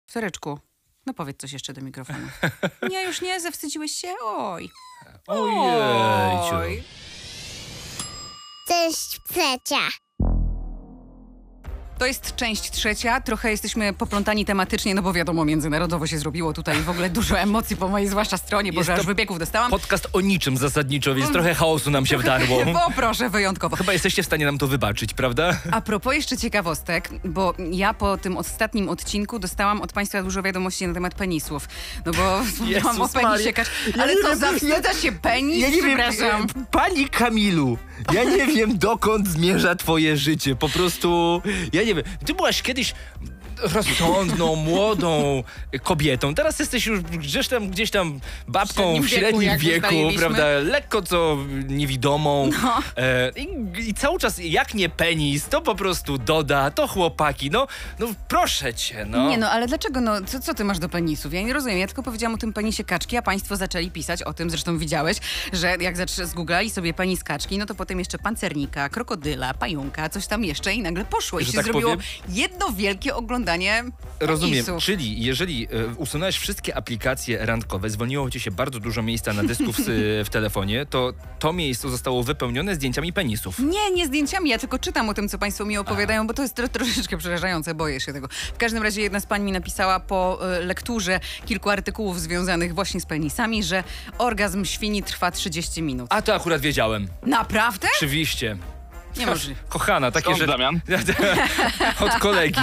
Soreczku, 0.06 0.58
no 1.06 1.14
powiedz 1.14 1.36
coś 1.40 1.52
jeszcze 1.52 1.72
do 1.72 1.80
mikrofonu. 1.80 2.26
Nie, 2.90 3.04
już 3.04 3.20
nie, 3.20 3.40
zawstydziłeś 3.40 3.92
się? 3.92 4.08
Oj. 4.24 4.70
Ojejciu. 5.26 6.56
Oj. 6.56 6.82
Część 8.66 9.20
trzecia. 9.28 10.03
To 12.04 12.08
jest 12.08 12.36
część 12.36 12.70
trzecia. 12.70 13.20
Trochę 13.20 13.50
jesteśmy 13.50 13.92
poplątani 13.92 14.44
tematycznie, 14.44 14.94
no 14.94 15.02
bo 15.02 15.12
wiadomo, 15.12 15.44
międzynarodowo 15.44 16.06
się 16.06 16.18
zrobiło 16.18 16.52
tutaj 16.52 16.82
w 16.82 16.90
ogóle 16.90 17.10
dużo 17.10 17.38
emocji 17.38 17.76
po 17.76 17.88
mojej 17.88 18.08
zwłaszcza 18.08 18.38
stronie, 18.38 18.72
bo 18.72 18.80
aż 18.80 18.86
to 18.86 19.04
wybiegów 19.04 19.38
dostałam. 19.38 19.70
Podcast 19.70 20.08
o 20.12 20.20
niczym 20.20 20.56
zasadniczo, 20.56 21.14
więc 21.14 21.32
trochę 21.32 21.54
chaosu 21.54 21.90
nam 21.90 22.06
się 22.06 22.18
wdarło. 22.18 22.58
O 22.86 22.90
proszę, 22.96 23.30
wyjątkowo. 23.30 23.76
Chyba 23.76 23.92
jesteście 23.92 24.22
w 24.22 24.26
stanie 24.26 24.46
nam 24.46 24.58
to 24.58 24.66
wybaczyć, 24.66 25.14
prawda? 25.14 25.60
A 25.70 25.80
propos 25.80 26.14
jeszcze 26.14 26.36
ciekawostek, 26.36 27.10
bo 27.24 27.54
ja 27.70 27.94
po 27.94 28.16
tym 28.16 28.36
ostatnim 28.36 28.88
odcinku 28.88 29.38
dostałam 29.38 29.82
od 29.82 29.92
Państwa 29.92 30.22
dużo 30.22 30.42
wiadomości 30.42 30.86
na 30.86 30.94
temat 30.94 31.14
penisów. 31.14 31.68
No 32.06 32.12
bo 32.12 32.40
wspomniałam 32.52 33.02
o 33.02 33.08
penisie. 33.08 33.52
Kacz... 33.52 33.68
Ja 33.96 34.02
Ale 34.02 34.14
nie 34.14 34.22
co, 34.22 34.28
wiem, 34.28 34.38
zawstydza 34.38 34.94
się 34.94 35.12
penis? 35.12 35.62
Ja 35.62 35.68
nie 35.68 35.82
wiem, 35.82 35.98
Przepraszam. 35.98 36.42
e, 36.42 36.46
pani 36.70 37.08
Kamilu, 37.08 37.78
ja 38.12 38.24
nie 38.24 38.46
wiem 38.46 38.78
dokąd 38.78 39.28
zmierza 39.28 39.74
twoje 39.74 40.16
życie. 40.16 40.56
Po 40.56 40.68
prostu, 40.68 41.42
ja 41.72 41.82
nie 41.82 41.93
wiem. 41.94 42.04
Ty 42.26 42.34
byłaś 42.34 42.62
kiedyś 42.62 42.94
rozsądną, 43.62 44.56
młodą 44.56 45.42
kobietą. 45.82 46.34
Teraz 46.34 46.58
jesteś 46.58 46.86
już 46.86 47.00
gdzieś 47.00 47.48
tam, 47.48 47.68
gdzieś 47.70 47.90
tam 47.90 48.20
babką 48.48 48.92
w 48.92 48.94
wieku, 48.94 49.08
średnim 49.08 49.58
wieku, 49.58 49.86
ustaliliśmy. 49.86 50.18
prawda? 50.20 50.44
Lekko 50.48 51.02
co 51.02 51.36
niewidomą. 51.68 52.50
No. 52.62 52.82
E, 52.96 53.30
i, 53.36 53.48
I 53.88 53.94
cały 53.94 54.18
czas, 54.18 54.38
jak 54.38 54.74
nie 54.74 54.88
penis, 54.88 55.48
to 55.48 55.60
po 55.60 55.74
prostu 55.74 56.18
doda, 56.18 56.70
to 56.70 56.88
chłopaki. 56.88 57.50
No, 57.50 57.66
no 57.98 58.06
proszę 58.28 58.74
cię, 58.74 59.06
no. 59.08 59.28
Nie 59.28 59.38
no, 59.38 59.50
ale 59.50 59.66
dlaczego, 59.66 60.00
no, 60.00 60.12
co, 60.26 60.40
co 60.40 60.54
ty 60.54 60.64
masz 60.64 60.78
do 60.78 60.88
penisów? 60.88 61.34
Ja 61.34 61.42
nie 61.42 61.52
rozumiem, 61.52 61.78
ja 61.78 61.86
tylko 61.86 62.02
powiedziałam 62.02 62.34
o 62.34 62.38
tym 62.38 62.52
penisie 62.52 62.84
kaczki, 62.84 63.16
a 63.16 63.22
państwo 63.22 63.56
zaczęli 63.56 63.90
pisać 63.90 64.22
o 64.22 64.32
tym, 64.34 64.50
zresztą 64.50 64.78
widziałeś, 64.78 65.16
że 65.52 65.76
jak 65.80 65.96
zgooglali 66.08 66.70
sobie 66.70 66.94
penis 66.94 67.24
kaczki, 67.24 67.58
no 67.58 67.66
to 67.66 67.74
potem 67.74 67.98
jeszcze 67.98 68.18
pancernika, 68.18 68.88
krokodyla, 68.88 69.54
pająka, 69.54 70.08
coś 70.08 70.26
tam 70.26 70.44
jeszcze 70.44 70.74
i 70.74 70.82
nagle 70.82 71.04
poszło 71.04 71.40
i 71.40 71.44
Że 71.44 71.50
się 71.50 71.56
tak 71.56 71.64
zrobiło 71.64 71.90
powiem? 71.90 72.06
jedno 72.28 72.72
wielkie 72.72 73.14
oglądanie 73.14 73.43
Rozumiem, 74.20 74.64
penisów. 74.64 74.84
czyli 74.84 75.24
jeżeli 75.24 75.68
e, 75.70 75.94
usunąłeś 75.96 76.38
wszystkie 76.38 76.76
aplikacje 76.76 77.46
randkowe, 77.46 77.90
zwolniło 77.90 78.30
ci 78.30 78.40
się 78.40 78.50
bardzo 78.50 78.80
dużo 78.80 79.02
miejsca 79.02 79.32
na 79.32 79.42
dysku 79.42 79.72
w, 79.72 79.78
w 80.24 80.28
telefonie, 80.30 80.86
to 80.86 81.12
to 81.38 81.52
miejsce 81.52 81.90
zostało 81.90 82.22
wypełnione 82.22 82.74
zdjęciami 82.74 83.12
penisów. 83.12 83.58
Nie, 83.58 83.90
nie 83.90 84.06
zdjęciami, 84.06 84.50
ja 84.50 84.58
tylko 84.58 84.78
czytam 84.78 85.08
o 85.08 85.14
tym, 85.14 85.28
co 85.28 85.38
państwo 85.38 85.64
mi 85.64 85.78
opowiadają, 85.78 86.26
bo 86.26 86.34
to 86.34 86.42
jest 86.42 86.54
tro, 86.54 86.68
troszeczkę 86.68 87.16
przerażające, 87.16 87.74
boję 87.74 88.00
się 88.00 88.12
tego. 88.12 88.28
W 88.54 88.56
każdym 88.58 88.82
razie 88.82 89.02
jedna 89.02 89.20
z 89.20 89.26
pań 89.26 89.42
mi 89.42 89.52
napisała 89.52 90.00
po 90.00 90.38
e, 90.56 90.60
lekturze 90.60 91.20
kilku 91.46 91.70
artykułów 91.70 92.20
związanych 92.20 92.74
właśnie 92.74 93.00
z 93.00 93.06
penisami, 93.06 93.62
że 93.62 93.84
orgazm 94.18 94.64
świni 94.64 95.02
trwa 95.02 95.30
30 95.30 95.82
minut. 95.82 96.06
A 96.10 96.22
to 96.22 96.34
akurat 96.34 96.60
wiedziałem. 96.60 97.08
Naprawdę? 97.26 97.88
Oczywiście. 97.96 98.56
Niemożliwe. 99.16 99.60
Kochana, 99.68 100.10
takie 100.10 100.24
Skąd, 100.24 100.38
rzeczy. 100.38 100.50
Damian? 100.52 100.80
Od 102.06 102.14
kolegi. 102.14 102.60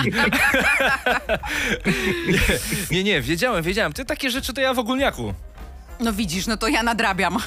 nie, 2.27 2.34
nie, 2.98 3.03
nie, 3.03 3.22
wiedziałem, 3.22 3.63
wiedziałem. 3.63 3.93
Te 3.93 4.05
takie 4.05 4.31
rzeczy 4.31 4.53
to 4.53 4.62
ja 4.62 4.74
w 4.74 4.79
ogólniaku. 4.79 5.34
No 6.00 6.13
widzisz, 6.13 6.48
no 6.48 6.58
to 6.58 6.67
ja 6.67 6.84
nadrabiam. 6.84 7.38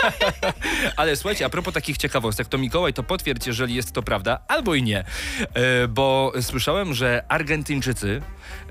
Ale 0.96 1.16
słuchajcie, 1.16 1.46
a 1.46 1.48
propos 1.48 1.74
takich 1.74 1.96
ciekawostek, 1.96 2.48
to 2.48 2.58
Mikołaj 2.58 2.92
to 2.92 3.02
potwierdź, 3.02 3.46
jeżeli 3.46 3.74
jest 3.74 3.92
to 3.92 4.02
prawda, 4.02 4.38
albo 4.48 4.74
i 4.74 4.82
nie. 4.82 4.98
E, 5.54 5.88
bo 5.88 6.32
słyszałem, 6.40 6.94
że 6.94 7.24
Argentyńczycy 7.28 8.22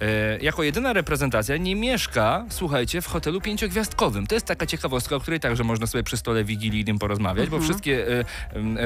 e, 0.01 0.37
jako 0.39 0.63
jedyna 0.63 0.93
reprezentacja 0.93 1.57
nie 1.57 1.75
mieszka, 1.75 2.45
słuchajcie, 2.49 3.01
w 3.01 3.07
hotelu 3.07 3.41
pięciogwiazdkowym. 3.41 4.27
To 4.27 4.35
jest 4.35 4.45
taka 4.47 4.65
ciekawostka, 4.65 5.15
o 5.15 5.19
której 5.19 5.39
także 5.39 5.63
można 5.63 5.87
sobie 5.87 6.03
przy 6.03 6.17
stole 6.17 6.43
wigilijnym 6.43 6.99
porozmawiać, 6.99 7.49
bo 7.49 7.59
wszystkie 7.59 8.07
e, 8.19 8.23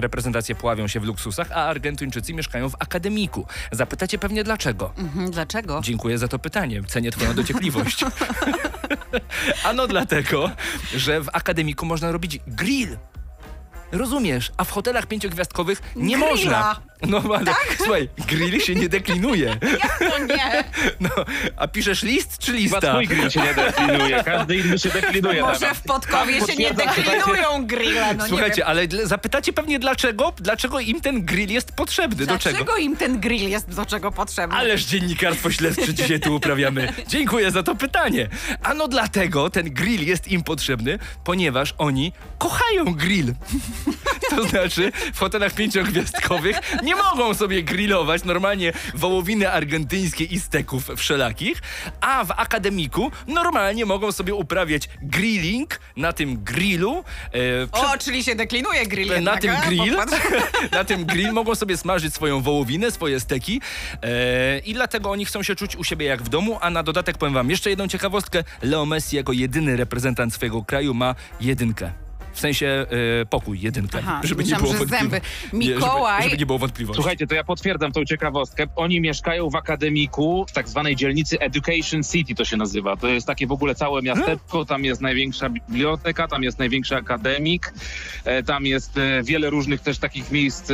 reprezentacje 0.01 0.55
pławią 0.55 0.87
się 0.87 0.99
w 0.99 1.03
luksusach, 1.03 1.51
a 1.51 1.55
Argentyńczycy 1.65 2.33
mieszkają 2.33 2.69
w 2.69 2.75
akademiku. 2.79 3.45
Zapytacie 3.71 4.17
pewnie 4.19 4.43
dlaczego. 4.43 4.93
Mhm, 4.97 5.31
Dlaczego? 5.31 5.79
Dziękuję 5.83 6.17
za 6.17 6.27
to 6.27 6.39
pytanie. 6.39 6.83
Cenię 6.83 7.11
twoją 7.11 7.33
dociekliwość. 7.33 8.05
ano 9.63 9.87
dlatego, 9.87 10.51
że 10.95 11.21
w 11.21 11.29
akademiku 11.33 11.85
można 11.85 12.11
robić 12.11 12.39
grill. 12.47 12.97
Rozumiesz, 13.91 14.51
a 14.57 14.63
w 14.63 14.71
hotelach 14.71 15.05
pięciogwiazdkowych 15.05 15.81
nie 15.95 16.15
Grilla. 16.15 16.29
można. 16.31 16.81
No 17.07 17.21
ale 17.33 17.53
słuchaj, 17.77 18.09
grill 18.27 18.59
się 18.61 18.75
nie 18.75 18.89
deklinuje. 18.89 19.57
No 20.09 20.25
nie. 20.35 20.63
No, 20.99 21.09
a 21.57 21.67
piszesz 21.67 22.03
list 22.03 22.37
czy 22.37 22.45
Chyba 22.45 22.57
lista? 22.57 22.91
twój 22.93 23.07
grill 23.07 23.29
się 23.29 23.41
nie 23.41 23.53
deklinuje, 23.53 24.23
każdy 24.23 24.55
inny 24.55 24.79
się 24.79 24.89
deklinuje. 24.89 25.41
Może 25.41 25.59
Damian. 25.59 25.75
w 25.75 25.81
Podkowie 25.81 26.41
się 26.47 26.55
nie 26.55 26.73
deklinują 26.73 27.65
grilla, 27.67 28.13
no 28.13 28.27
Słuchajcie, 28.27 28.65
ale 28.65 28.87
zapytacie 29.03 29.53
pewnie 29.53 29.79
dlaczego? 29.79 30.33
Dlaczego 30.37 30.79
im 30.79 31.01
ten 31.01 31.25
grill 31.25 31.51
jest 31.51 31.71
potrzebny? 31.71 32.25
Do 32.25 32.39
czego? 32.39 32.57
Dlaczego 32.57 32.77
im 32.77 32.95
ten 32.97 33.19
grill 33.19 33.49
jest 33.49 33.75
do 33.75 33.85
czego 33.85 34.11
potrzebny? 34.11 34.57
Ależ 34.57 34.85
dziennikarstwo 34.85 35.51
śledcze 35.51 35.93
dzisiaj 35.93 36.19
tu 36.19 36.35
uprawiamy. 36.35 36.93
Dziękuję 37.07 37.51
za 37.51 37.63
to 37.63 37.75
pytanie. 37.75 38.29
Ano 38.63 38.87
dlatego 38.87 39.49
ten 39.49 39.73
grill 39.73 40.07
jest 40.07 40.27
im 40.27 40.43
potrzebny, 40.43 40.99
ponieważ 41.23 41.73
oni 41.77 42.11
kochają 42.37 42.85
grill. 42.95 43.33
To 44.29 44.43
znaczy 44.43 44.91
w 45.13 45.19
hotelach 45.19 45.53
pięciogwiazdkowych 45.53 46.59
nie 46.87 46.95
mogą 46.95 47.33
sobie 47.33 47.63
grillować 47.63 48.23
normalnie 48.23 48.73
wołowiny 48.93 49.51
argentyńskie 49.51 50.23
i 50.23 50.39
steków 50.39 50.89
wszelakich, 50.97 51.61
a 52.01 52.25
w 52.25 52.31
akademiku 52.31 53.11
normalnie 53.27 53.85
mogą 53.85 54.11
sobie 54.11 54.33
uprawiać 54.35 54.89
grilling 55.01 55.79
na 55.97 56.13
tym 56.13 56.43
grillu. 56.43 57.03
E, 57.31 57.67
przed- 57.67 57.85
O, 57.95 57.97
czyli 57.97 58.23
się 58.23 58.35
deklinuje 58.35 58.85
grill 58.85 59.23
na 59.23 59.37
tym 59.37 59.51
grill, 59.67 59.97
na 60.71 60.83
tym 60.83 61.05
grill 61.05 61.31
mogą 61.33 61.55
sobie 61.55 61.77
smażyć 61.77 62.13
swoją 62.13 62.41
wołowinę, 62.41 62.91
swoje 62.91 63.19
steki 63.19 63.61
e, 64.03 64.59
i 64.59 64.73
dlatego 64.73 65.11
oni 65.11 65.25
chcą 65.25 65.43
się 65.43 65.55
czuć 65.55 65.75
u 65.75 65.83
siebie 65.83 66.05
jak 66.05 66.23
w 66.23 66.29
domu, 66.29 66.57
a 66.61 66.69
na 66.69 66.83
dodatek 66.83 67.17
powiem 67.17 67.33
wam 67.33 67.49
jeszcze 67.49 67.69
jedną 67.69 67.87
ciekawostkę. 67.87 68.43
Leo 68.61 68.85
Messi 68.85 69.15
jako 69.15 69.31
jedyny 69.33 69.75
reprezentant 69.77 70.33
swojego 70.33 70.63
kraju 70.63 70.93
ma 70.93 71.15
jedynkę. 71.41 72.06
W 72.37 72.39
sensie 72.39 72.85
e, 73.21 73.25
pokój, 73.25 73.61
jedynkę. 73.61 73.97
Aha, 74.01 74.21
żeby 74.23 74.43
nie 74.43 74.55
było 74.55 74.73
zęby. 74.85 75.21
Nie, 75.53 75.65
żeby, 75.67 75.79
Mikołaj- 75.79 76.23
żeby 76.23 76.37
nie 76.37 76.45
było 76.45 76.59
wątpliwości. 76.59 76.95
Słuchajcie, 76.95 77.27
to 77.27 77.35
ja 77.35 77.43
potwierdzam 77.43 77.91
tą 77.91 78.05
ciekawostkę. 78.05 78.67
Oni 78.75 79.01
mieszkają 79.01 79.49
w 79.49 79.55
akademiku 79.55 80.45
w 80.49 80.51
tak 80.51 80.69
zwanej 80.69 80.95
dzielnicy 80.95 81.39
Education 81.39 82.03
City 82.03 82.35
to 82.35 82.45
się 82.45 82.57
nazywa. 82.57 82.97
To 82.97 83.07
jest 83.07 83.27
takie 83.27 83.47
w 83.47 83.51
ogóle 83.51 83.75
całe 83.75 84.01
miasteczko, 84.01 84.65
tam 84.65 84.83
jest 84.85 85.01
największa 85.01 85.49
biblioteka, 85.49 86.27
tam 86.27 86.43
jest 86.43 86.59
największy 86.59 86.95
akademik, 86.95 87.73
e, 88.25 88.43
tam 88.43 88.65
jest 88.65 88.97
e, 88.97 89.23
wiele 89.23 89.49
różnych 89.49 89.81
też 89.81 89.97
takich 89.97 90.31
miejsc, 90.31 90.67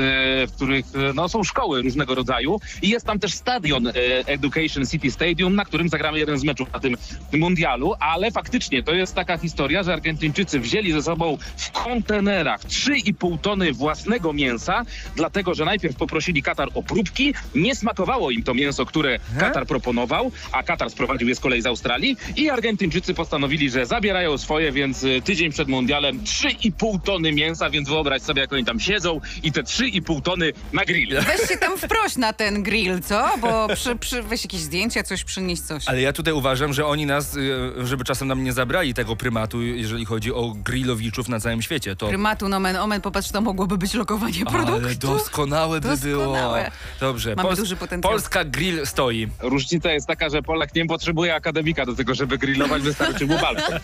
w 0.47 0.52
których 0.56 0.86
no, 1.13 1.30
są 1.30 1.43
szkoły 1.43 1.82
różnego 1.82 2.15
rodzaju 2.15 2.60
i 2.82 2.89
jest 2.89 3.06
tam 3.06 3.19
też 3.19 3.34
stadion 3.34 3.88
Education 4.26 4.86
City 4.86 5.12
Stadium, 5.12 5.56
na 5.56 5.65
którym 5.65 5.89
zagramy 5.89 6.19
jeden 6.19 6.39
z 6.39 6.43
meczów 6.43 6.73
na 6.73 6.80
tym 6.80 6.95
mundialu, 7.34 7.93
ale 7.99 8.32
faktycznie 8.32 8.84
to 8.84 8.93
jest 8.93 9.15
taka 9.15 9.38
historia, 9.38 9.84
że 9.84 9.93
Argentyńczycy 9.93 10.60
wzięli 10.60 10.91
ze 10.91 11.04
sobą 11.04 11.38
w 11.57 11.71
kontenerach 11.71 12.61
3,5 12.61 13.39
tony 13.39 13.73
własnego 13.73 14.33
mięsa, 14.33 14.85
dlatego 15.15 15.53
że 15.53 15.65
najpierw 15.65 15.95
poprosili 15.95 16.43
Katar 16.43 16.69
o 16.73 16.83
próbki, 16.83 17.33
nie 17.55 17.75
smakowało 17.75 18.31
im 18.31 18.43
to 18.43 18.53
mięso, 18.53 18.85
które 18.85 19.19
Katar 19.39 19.65
proponował, 19.67 20.31
a 20.51 20.63
Katar 20.63 20.89
sprowadził 20.89 21.27
je 21.27 21.35
z 21.35 21.39
kolei 21.39 21.61
z 21.61 21.65
Australii 21.65 22.17
i 22.35 22.49
Argentyńczycy 22.49 23.13
postanowili, 23.13 23.69
że 23.69 23.85
zabierają 23.85 24.37
swoje, 24.37 24.71
więc 24.71 25.03
y, 25.03 25.21
tydzień 25.21 25.51
przed 25.51 25.67
mundialem 25.67 26.19
3,5 26.19 27.01
tony 27.01 27.31
mięsa, 27.31 27.69
więc 27.69 27.89
wyobraź 27.89 28.21
sobie, 28.21 28.41
jak 28.41 28.53
oni 28.53 28.65
tam 28.65 28.79
siedzą 28.79 29.21
i 29.43 29.51
te 29.51 29.63
3,5 29.63 30.21
tony 30.21 30.53
na 30.73 30.85
grill. 30.85 31.21
Weź 31.21 31.49
się 31.49 31.57
tam 31.57 31.77
wproś 31.77 32.15
na 32.15 32.33
ten 32.33 32.63
grill, 32.63 33.01
co? 33.01 33.31
Bo 33.41 33.67
przy, 33.75 33.95
przy, 33.95 34.23
weź 34.23 34.43
jakieś 34.43 34.59
zdjęcia, 34.59 35.03
coś 35.03 35.23
przynieść, 35.23 35.61
coś. 35.61 35.87
Ale 35.87 36.01
ja 36.01 36.13
tutaj 36.13 36.33
uważam, 36.33 36.73
że 36.73 36.85
oni 36.85 37.05
nas, 37.05 37.37
e, 37.37 37.85
żeby 37.87 38.03
czasem 38.03 38.27
nam 38.27 38.43
nie 38.43 38.53
zabrali 38.53 38.93
tego 38.93 39.15
prymatu, 39.15 39.61
jeżeli 39.61 40.05
chodzi 40.05 40.33
o 40.33 40.53
grillowiczów 40.63 41.29
na 41.33 41.39
całym 41.39 41.61
świecie. 41.61 41.95
To 41.95 42.07
Prymatu, 42.07 42.49
nomen 42.49 42.75
omen, 42.75 43.01
popatrz, 43.01 43.31
to 43.31 43.41
mogłoby 43.41 43.77
być 43.77 43.93
lokowanie 43.93 44.45
produktu. 44.45 44.85
Ale 44.85 44.95
doskonałe 44.95 45.81
by 45.81 45.97
było. 45.97 46.23
Doskonałe. 46.25 46.71
Dobrze. 46.99 47.35
Mamy 47.35 47.55
duży 47.55 47.75
potencjał. 47.75 48.11
Polska 48.11 48.45
grill 48.45 48.85
stoi. 48.85 49.27
Różnica 49.39 49.91
jest 49.91 50.07
taka, 50.07 50.29
że 50.29 50.41
Polak 50.41 50.75
nie 50.75 50.85
potrzebuje 50.85 51.35
akademika 51.35 51.85
do 51.85 51.95
tego, 51.95 52.15
żeby 52.15 52.37
grillować, 52.37 52.83
wystarczy 52.83 53.27
mu 53.27 53.39
balkon. 53.39 53.79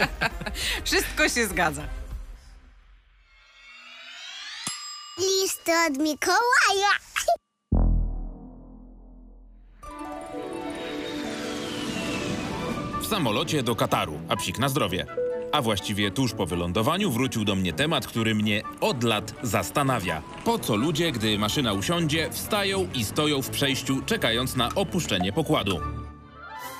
Wszystko 0.84 1.28
się 1.28 1.46
zgadza. 1.46 1.82
List 5.18 5.70
od 5.88 5.98
Mikołaja. 5.98 6.90
W 13.00 13.06
samolocie 13.06 13.62
do 13.62 13.76
Kataru, 13.76 14.20
a 14.28 14.36
psik 14.36 14.58
na 14.58 14.68
zdrowie. 14.68 15.06
A 15.52 15.62
właściwie 15.62 16.10
tuż 16.10 16.32
po 16.32 16.46
wylądowaniu 16.46 17.10
wrócił 17.10 17.44
do 17.44 17.54
mnie 17.54 17.72
temat, 17.72 18.06
który 18.06 18.34
mnie 18.34 18.62
od 18.80 19.04
lat 19.04 19.34
zastanawia. 19.42 20.22
Po 20.44 20.58
co 20.58 20.76
ludzie, 20.76 21.12
gdy 21.12 21.38
maszyna 21.38 21.72
usiądzie, 21.72 22.30
wstają 22.30 22.88
i 22.94 23.04
stoją 23.04 23.42
w 23.42 23.50
przejściu, 23.50 24.02
czekając 24.06 24.56
na 24.56 24.68
opuszczenie 24.74 25.32
pokładu? 25.32 25.80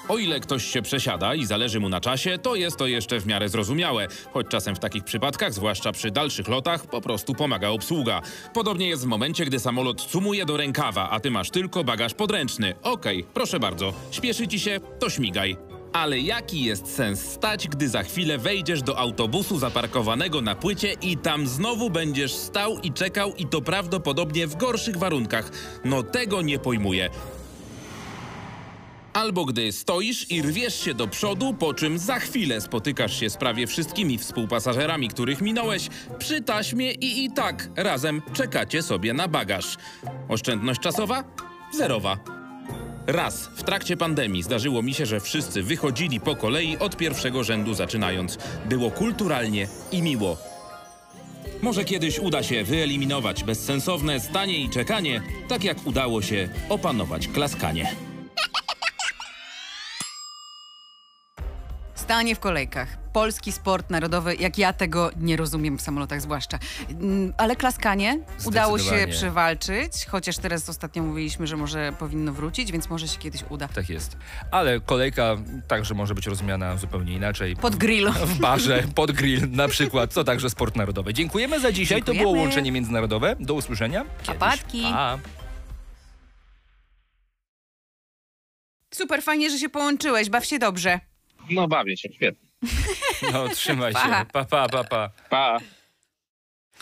O 0.09 0.19
ile 0.19 0.41
ktoś 0.41 0.65
się 0.65 0.83
przesiada 0.83 1.35
i 1.35 1.47
zależy 1.47 1.81
mu 1.81 1.89
na 1.89 2.01
czasie, 2.01 2.39
to 2.39 2.55
jest 2.55 2.77
to 2.77 2.87
jeszcze 2.87 3.21
w 3.21 3.27
miarę 3.27 3.49
zrozumiałe, 3.49 4.07
choć 4.33 4.47
czasem 4.49 4.77
w 4.77 4.79
takich 4.79 5.05
przypadkach, 5.05 5.55
zwłaszcza 5.55 5.93
przy 5.93 6.11
dalszych 6.11 6.49
lotach, 6.49 6.87
po 6.87 7.01
prostu 7.01 7.35
pomaga 7.35 7.69
obsługa. 7.69 8.21
Podobnie 8.55 8.89
jest 8.89 9.03
w 9.03 9.07
momencie, 9.07 9.45
gdy 9.45 9.59
samolot 9.59 10.03
cumuje 10.03 10.47
do 10.47 10.57
rękawa, 10.57 11.11
a 11.11 11.21
ty 11.21 11.31
masz 11.31 11.51
tylko 11.51 11.85
bagaż 11.85 12.15
podręczny. 12.15 12.75
Okej, 12.83 13.25
proszę 13.35 13.61
bardzo, 13.61 13.93
śpieszy 14.11 14.49
ci 14.49 14.61
się, 14.61 14.81
to 14.99 15.11
śmigaj. 15.11 15.70
Ale 15.93 16.19
jaki 16.19 16.65
jest 16.65 16.95
sens 16.95 17.21
stać, 17.21 17.69
gdy 17.69 17.89
za 17.89 18.03
chwilę 18.03 18.39
wejdziesz 18.39 18.83
do 18.83 18.99
autobusu 18.99 19.59
zaparkowanego 19.59 20.41
na 20.41 20.55
płycie 20.55 20.93
i 21.03 21.17
tam 21.17 21.47
znowu 21.47 21.91
będziesz 21.91 22.35
stał 22.35 22.79
i 22.79 22.93
czekał 22.93 23.35
i 23.35 23.47
to 23.47 23.61
prawdopodobnie 23.61 24.47
w 24.47 24.57
gorszych 24.57 24.97
warunkach? 24.97 25.51
No 25.85 26.03
tego 26.03 26.43
nie 26.43 26.59
pojmuję. 26.59 27.11
Albo 29.13 29.45
gdy 29.45 29.73
stoisz 29.73 30.31
i 30.31 30.43
rwiesz 30.43 30.85
się 30.85 30.95
do 30.95 31.09
przodu, 31.09 31.55
po 31.55 31.75
czym 31.75 31.99
za 31.99 32.19
chwilę 32.19 32.61
spotykasz 32.61 33.21
się 33.21 33.31
z 33.31 33.37
prawie 33.37 33.67
wszystkimi 33.67 34.19
współpasażerami, 34.19 35.09
których 35.09 35.41
minąłeś, 35.41 35.89
przy 36.19 36.43
taśmie 36.43 36.93
i 36.93 37.25
i 37.25 37.31
tak 37.33 37.69
razem 37.77 38.23
czekacie 38.33 38.83
sobie 38.83 39.13
na 39.13 39.29
bagaż. 39.29 39.77
Oszczędność 40.29 40.81
czasowa? 40.81 41.25
Zerowa. 41.73 42.40
Raz 43.07 43.47
w 43.47 43.63
trakcie 43.63 43.97
pandemii 43.97 44.43
zdarzyło 44.43 44.83
mi 44.83 44.95
się, 44.95 45.07
że 45.07 45.21
wszyscy 45.21 45.63
wychodzili 45.63 46.21
po 46.21 46.37
kolei 46.37 46.79
od 46.79 46.97
pierwszego 46.97 47.45
rzędu 47.45 47.75
zaczynając. 47.75 48.39
Było 48.69 48.91
kulturalnie 48.91 49.69
i 49.93 50.03
miło. 50.03 50.37
Może 51.63 51.85
kiedyś 51.85 52.19
uda 52.19 52.43
się 52.43 52.65
wyeliminować 52.65 53.45
bezsensowne 53.45 54.21
stanie 54.21 54.59
i 54.59 54.71
czekanie, 54.71 55.23
tak 55.49 55.65
jak 55.65 55.87
udało 55.87 56.23
się 56.23 56.49
opanować 56.69 57.29
klaskanie. 57.29 58.10
Stanie 62.11 62.35
w 62.35 62.41
kolejkach. 62.41 62.89
Polski 63.13 63.53
sport 63.53 63.91
narodowy, 63.91 64.35
jak 64.35 64.59
ja 64.59 64.73
tego 64.73 65.11
nie 65.17 65.37
rozumiem 65.37 65.79
w 65.79 65.83
samolotach 65.83 66.21
zwłaszcza. 66.21 66.59
Mm, 66.91 67.33
Ale 67.37 67.57
klaskanie 67.57 68.19
udało 68.45 68.79
się 68.79 69.07
przewalczyć, 69.11 70.07
chociaż 70.09 70.37
teraz 70.39 70.69
ostatnio 70.69 71.03
mówiliśmy, 71.03 71.47
że 71.47 71.57
może 71.57 71.93
powinno 71.99 72.33
wrócić, 72.33 72.73
więc 72.73 72.91
może 72.91 73.09
się 73.09 73.19
kiedyś 73.19 73.45
uda. 73.49 73.69
Tak 73.69 73.89
jest. 73.89 74.17
Ale 74.51 74.81
kolejka 74.81 75.37
także 75.69 75.95
może 75.95 76.15
być 76.15 76.27
rozumiana 76.27 76.77
zupełnie 76.77 77.13
inaczej. 77.13 77.57
Pod 77.57 77.77
grill. 77.77 78.11
W 78.11 78.39
barze, 78.39 78.83
pod 78.95 79.13
grill 79.13 79.51
na 79.51 79.69
przykład, 79.69 80.13
co 80.13 80.25
także 80.25 80.51
sport 80.51 80.77
narodowy. 80.77 81.15
Dziękujemy 81.15 81.61
za 81.61 81.73
dzisiaj. 81.73 82.01
To 82.01 82.05
było 82.05 82.15
Dziękujemy. 82.15 82.43
łączenie 82.43 82.73
międzynarodowe. 82.73 83.37
Do 83.41 83.55
usłyszenia. 83.55 84.05
Kiedyś. 84.23 84.41
Pa. 84.93 85.19
Super 88.95 89.23
fajnie, 89.23 89.51
że 89.51 89.59
się 89.59 89.69
połączyłeś. 89.69 90.31
Baw 90.31 90.45
się 90.45 90.59
dobrze. 90.59 91.10
No 91.51 91.69
bawię 91.69 91.97
się, 91.97 92.09
świetnie. 92.13 92.49
No, 93.33 93.49
trzymaj 93.49 93.93
Pa. 93.93 94.01
się. 94.05 94.27
Pa, 94.33 94.45
pa, 94.45 94.69
pa, 94.69 94.85
pa. 94.85 95.11
Pa. 95.31 95.59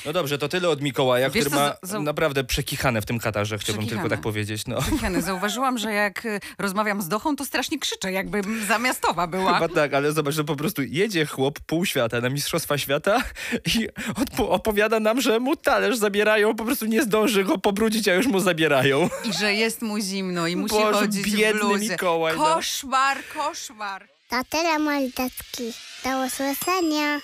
No 0.06 0.12
dobrze, 0.12 0.38
to 0.38 0.48
tyle 0.48 0.68
od 0.68 0.80
Mikołaja, 0.82 1.30
Wiesz 1.30 1.44
który 1.44 1.56
co, 1.56 1.62
ma 1.62 1.68
za- 1.68 1.78
za- 1.82 2.00
naprawdę 2.00 2.44
przekichane 2.44 3.02
w 3.02 3.06
tym 3.06 3.18
Katarze, 3.18 3.58
chciałbym 3.58 3.80
tylko 3.86 3.88
Przekichane. 3.90 4.10
tak 4.16 4.20
powiedzieć. 4.20 4.66
No. 4.66 4.78
Jany, 5.02 5.22
zauważyłam, 5.22 5.78
że 5.78 5.92
jak 5.92 6.24
y, 6.26 6.40
rozmawiam 6.58 7.02
z 7.02 7.08
Dochą, 7.08 7.36
to 7.36 7.44
strasznie 7.44 7.78
krzyczę, 7.78 8.12
jakbym 8.12 8.64
zamiastowa 8.66 9.26
była. 9.26 9.54
Chyba 9.58 9.74
tak, 9.74 9.94
ale 9.94 10.12
zobacz, 10.12 10.34
że 10.34 10.44
po 10.44 10.56
prostu 10.56 10.82
jedzie 10.82 11.26
chłop 11.26 11.58
pół 11.60 11.84
świata 11.86 12.20
na 12.20 12.28
Mistrzostwa 12.30 12.78
Świata 12.78 13.22
i 13.78 13.88
odpo- 14.14 14.48
opowiada 14.50 15.00
nam, 15.00 15.20
że 15.20 15.40
mu 15.40 15.56
talerz 15.56 15.96
zabierają, 15.98 16.54
po 16.56 16.64
prostu 16.64 16.86
nie 16.86 17.02
zdąży 17.02 17.44
go 17.44 17.58
pobrudzić, 17.58 18.08
a 18.08 18.14
już 18.14 18.26
mu 18.26 18.40
zabierają. 18.40 19.08
I 19.24 19.32
że 19.32 19.54
jest 19.54 19.82
mu 19.82 19.98
zimno 20.00 20.46
i 20.46 20.56
musi 20.56 20.74
Boże, 20.74 20.92
chodzić 21.00 21.30
biedny 21.36 21.60
w 21.60 21.66
bluzie. 21.66 21.88
Mikołaj, 21.92 22.36
no. 22.36 22.44
Koszmar, 22.44 23.18
koszmar. 23.36 24.08
To 24.28 24.36
tyle, 24.50 24.78
moi 24.78 25.12
tatki. 25.12 25.72
Do 26.04 26.10
usłyszenia. 26.26 27.20